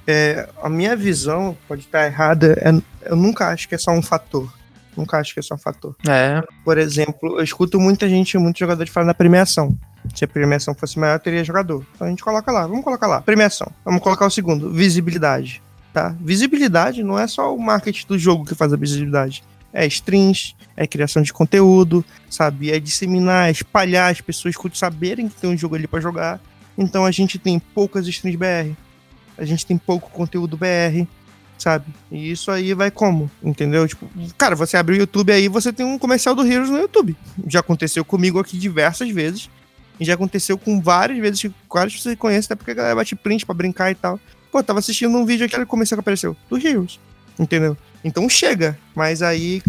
[0.07, 2.55] é, a minha visão pode estar errada.
[2.61, 4.51] é- eu nunca acho que é só um fator.
[4.95, 5.95] Nunca acho que é só um fator.
[6.07, 6.41] É.
[6.63, 9.77] Por exemplo, eu escuto muita gente, muito jogador de falar na premiação.
[10.13, 11.85] Se a premiação fosse maior, teria jogador.
[11.95, 13.21] Então a gente coloca lá, vamos colocar lá.
[13.21, 13.71] Premiação.
[13.83, 15.61] Vamos colocar o segundo, visibilidade.
[15.91, 16.15] Tá?
[16.19, 19.43] Visibilidade não é só o marketing do jogo que faz a visibilidade.
[19.73, 22.71] É streams, é criação de conteúdo, sabe?
[22.71, 26.39] É disseminar, é espalhar, as pessoas saberem que tem um jogo ali pra jogar.
[26.77, 28.75] Então a gente tem poucas streams BR.
[29.37, 31.05] A gente tem pouco conteúdo BR,
[31.57, 31.85] sabe?
[32.11, 33.29] E isso aí vai como?
[33.43, 33.87] Entendeu?
[33.87, 37.15] Tipo, cara, você abre o YouTube aí, você tem um comercial do Heroes no YouTube.
[37.47, 39.49] Já aconteceu comigo aqui diversas vezes.
[39.99, 43.45] E já aconteceu com várias vezes que pessoas conhecem, até porque a galera bate print
[43.45, 44.19] pra brincar e tal.
[44.51, 46.99] Pô, tava assistindo um vídeo aquele comercial que apareceu, do Heroes.
[47.39, 47.77] Entendeu?
[48.03, 49.63] Então chega, mas aí,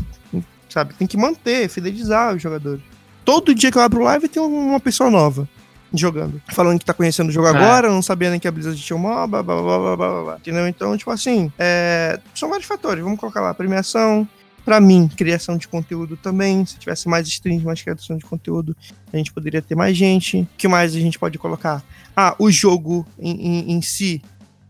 [0.69, 2.83] sabe, tem que manter, fidelizar os jogadores.
[3.25, 5.49] Todo dia que eu abro live tem uma pessoa nova
[5.95, 6.41] jogando.
[6.49, 7.51] Falando que tá conhecendo o jogo É.
[7.51, 10.23] agora, não sabia nem que a Blizzard tinha um MOBA, blá, blá, blá, blá, blá,
[10.25, 10.37] blá.
[10.37, 10.67] Entendeu?
[10.69, 13.03] Então, tipo assim, é, são vários fatores.
[13.03, 14.29] Vamos colocar lá, premiação.
[14.65, 16.67] Pra mim, criação de conteúdo também.
[16.67, 18.77] Se tivesse mais streams, mais criação de conteúdo,
[19.13, 20.39] a gente poderia ter mais gente.
[20.41, 21.85] O que mais a gente pode colocar?
[22.17, 23.31] Ah, o jogo em,
[23.71, 24.21] em, em si,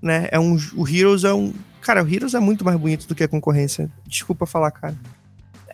[0.02, 0.28] né?
[0.30, 1.50] É um, o Heroes é um.
[1.80, 3.88] Cara, o Heroes é muito mais bonito do que a concorrência.
[4.06, 4.94] Desculpa falar, cara.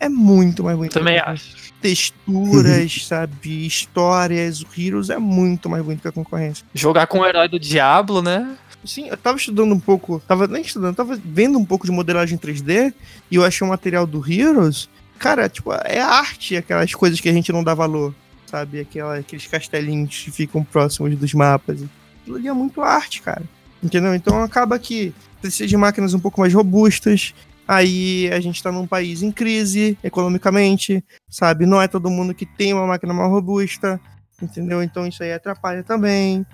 [0.03, 0.93] É muito mais bonito.
[0.93, 1.55] Também acho.
[1.81, 3.65] texturas, sabe?
[3.65, 4.61] Histórias.
[4.61, 6.65] O Heroes é muito mais bonito que a concorrência.
[6.73, 8.57] Jogar com o herói do Diablo, né?
[8.83, 10.21] Sim, eu tava estudando um pouco.
[10.27, 12.93] Tava nem estudando, tava vendo um pouco de modelagem 3D
[13.31, 14.89] e eu achei o material do Heroes.
[15.17, 18.13] Cara, tipo, é arte, aquelas coisas que a gente não dá valor,
[18.45, 18.81] sabe?
[18.81, 21.81] Aquela, aqueles castelinhos que ficam próximos dos mapas.
[22.21, 23.43] Aquilo ali é muito arte, cara.
[23.81, 24.13] Entendeu?
[24.13, 27.33] Então acaba que precisa de máquinas um pouco mais robustas,
[27.67, 31.65] Aí a gente tá num país em crise economicamente, sabe?
[31.65, 33.99] Não é todo mundo que tem uma máquina mais robusta,
[34.41, 34.83] entendeu?
[34.83, 36.45] Então isso aí atrapalha também.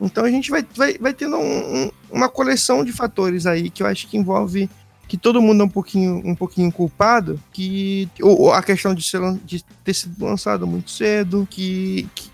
[0.00, 3.82] Então a gente vai, vai, vai tendo um- um- uma coleção de fatores aí que
[3.82, 4.68] eu acho que envolve
[5.08, 9.20] que todo mundo é um pouquinho, um pouquinho culpado, que ou, a questão de, ser,
[9.44, 12.28] de ter sido lançado muito cedo, que, que,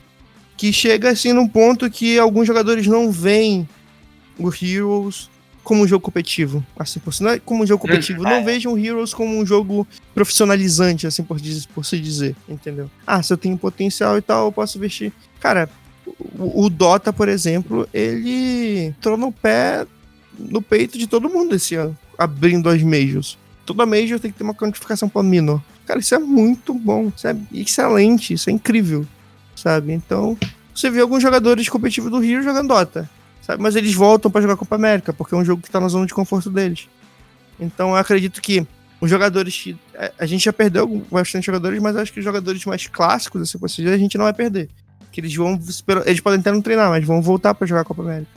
[0.56, 3.68] que chega assim num ponto que alguns jogadores não veem
[4.38, 5.28] o Heroes
[5.62, 8.72] como um jogo competitivo, assim por si, não é como um jogo competitivo, não vejam
[8.72, 11.38] o Heroes como um jogo profissionalizante, assim por,
[11.74, 12.90] por se dizer, entendeu?
[13.06, 15.12] Ah, se eu tenho potencial e tal, eu posso investir.
[15.40, 15.68] Cara,
[16.06, 19.86] o, o Dota, por exemplo, ele entrou no pé,
[20.38, 23.38] no peito de todo mundo esse ano, abrindo as Majors.
[23.64, 25.62] Toda Major tem que ter uma quantificação para Minor.
[25.86, 29.06] Cara, isso é muito bom, isso é excelente, isso é incrível,
[29.54, 29.92] sabe?
[29.92, 30.36] Então,
[30.74, 33.08] você vê alguns jogadores competitivos do Rio jogando Dota,
[33.42, 33.62] sabe?
[33.62, 36.06] Mas eles voltam para jogar Copa América, porque é um jogo que tá na zona
[36.06, 36.88] de conforto deles.
[37.60, 38.66] Então, eu acredito que
[39.00, 39.76] os jogadores que.
[39.96, 43.82] a- A gente já perdeu bastante jogadores, mas acho que os jogadores mais clássicos, assim,
[43.82, 44.70] dizer, a gente não vai perder.
[45.10, 45.60] Que eles vão.
[46.06, 48.30] Eles podem até não treinar, mas vão voltar para jogar Copa América.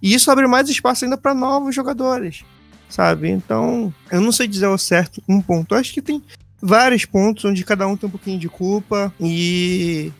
[0.00, 2.44] E isso abre mais espaço ainda para novos jogadores,
[2.88, 3.28] sabe?
[3.30, 5.74] Então, eu não sei dizer ao certo um ponto.
[5.74, 6.22] Eu acho que tem
[6.60, 10.10] vários pontos onde cada um tem um pouquinho de culpa e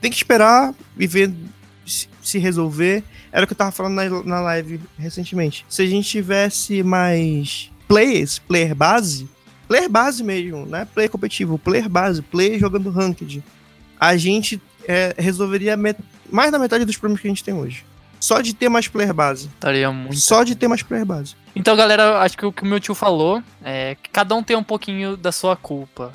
[0.00, 1.32] tem que esperar e ver
[2.22, 3.02] se resolver.
[3.32, 5.64] Era o que eu tava falando na, na live recentemente.
[5.68, 9.28] Se a gente tivesse mais players, player base,
[9.68, 13.42] player base mesmo, não é player competitivo, player base, player jogando ranked,
[13.98, 15.76] a gente é, resolveria
[16.30, 17.84] mais da metade dos problemas que a gente tem hoje.
[18.18, 19.46] Só de ter mais player base.
[19.46, 20.16] Estaria muito.
[20.16, 21.36] Só de ter mais player base.
[21.54, 24.56] Então, galera, acho que o que o meu tio falou é que cada um tem
[24.56, 26.12] um pouquinho da sua culpa.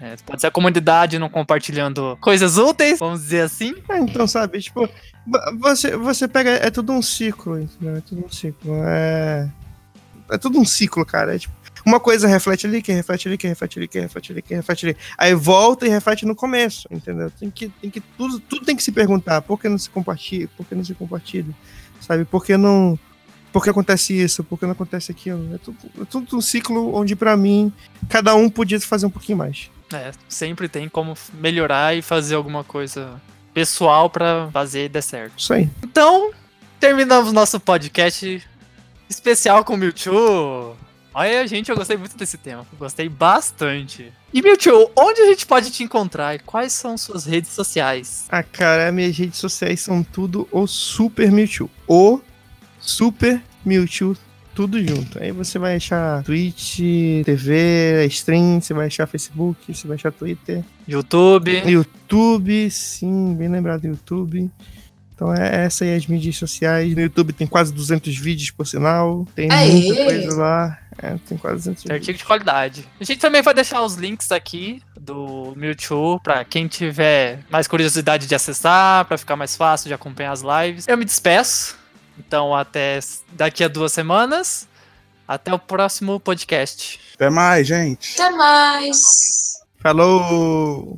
[0.00, 3.74] É, pode ser a comunidade não compartilhando coisas úteis, vamos dizer assim.
[3.88, 4.86] É, então, sabe, tipo,
[5.26, 6.50] vo- você, você pega.
[6.50, 7.96] É tudo um ciclo, entendeu?
[7.96, 8.74] É tudo um ciclo.
[8.84, 9.50] É.
[10.30, 11.34] É tudo um ciclo, cara.
[11.34, 11.54] É tipo,
[11.86, 14.86] uma coisa reflete ali, que reflete ali, que reflete ali, que reflete ali, que reflete
[14.86, 14.96] ali.
[15.16, 17.30] Aí volta e reflete no começo, entendeu?
[17.30, 19.40] Tem que, tem que tudo, tudo tem que se perguntar.
[19.42, 20.48] Por que não se compartilha?
[20.56, 21.54] Por que não se compartilha?
[22.00, 22.24] Sabe?
[22.24, 22.98] Por que não.
[23.52, 24.44] Por que acontece isso?
[24.44, 25.54] Por que não acontece aquilo?
[25.54, 27.72] É tudo, é tudo um ciclo onde, pra mim,
[28.10, 29.70] cada um podia fazer um pouquinho mais.
[29.92, 33.20] É, sempre tem como melhorar e fazer alguma coisa
[33.54, 35.38] pessoal pra fazer e dar certo.
[35.38, 35.70] Isso aí.
[35.82, 36.32] Então,
[36.80, 38.42] terminamos nosso podcast
[39.08, 40.76] especial com o Mewtwo.
[41.14, 42.66] Olha, gente, eu gostei muito desse tema.
[42.78, 44.12] Gostei bastante.
[44.34, 46.34] E Mewtwo, onde a gente pode te encontrar?
[46.34, 48.26] E quais são suas redes sociais?
[48.28, 51.70] Ah, cara, minhas redes sociais são tudo o Super Mewtwo.
[51.88, 52.20] O
[52.78, 54.14] Super Mewtwo,
[54.56, 55.22] tudo junto.
[55.22, 56.78] Aí você vai achar Twitch,
[57.24, 60.64] TV, stream, você vai achar Facebook, você vai achar Twitter.
[60.88, 61.62] YouTube.
[61.70, 64.50] YouTube, sim, bem lembrado, YouTube.
[65.14, 66.94] Então é essa aí as mídias sociais.
[66.94, 69.26] No YouTube tem quase 200 vídeos, por sinal.
[69.34, 69.70] Tem Aê!
[69.70, 70.78] muita coisa lá.
[71.02, 72.00] É, tem quase 200 Tem vídeos.
[72.00, 72.88] artigo de qualidade.
[72.98, 78.26] A gente também vai deixar os links aqui do Mewtwo pra quem tiver mais curiosidade
[78.26, 80.88] de acessar, pra ficar mais fácil de acompanhar as lives.
[80.88, 81.76] Eu me despeço.
[82.18, 83.00] Então até
[83.32, 84.68] daqui a duas semanas.
[85.26, 87.00] Até o próximo podcast.
[87.14, 88.14] Até mais, gente.
[88.14, 89.56] Até mais!
[89.80, 90.94] Falou!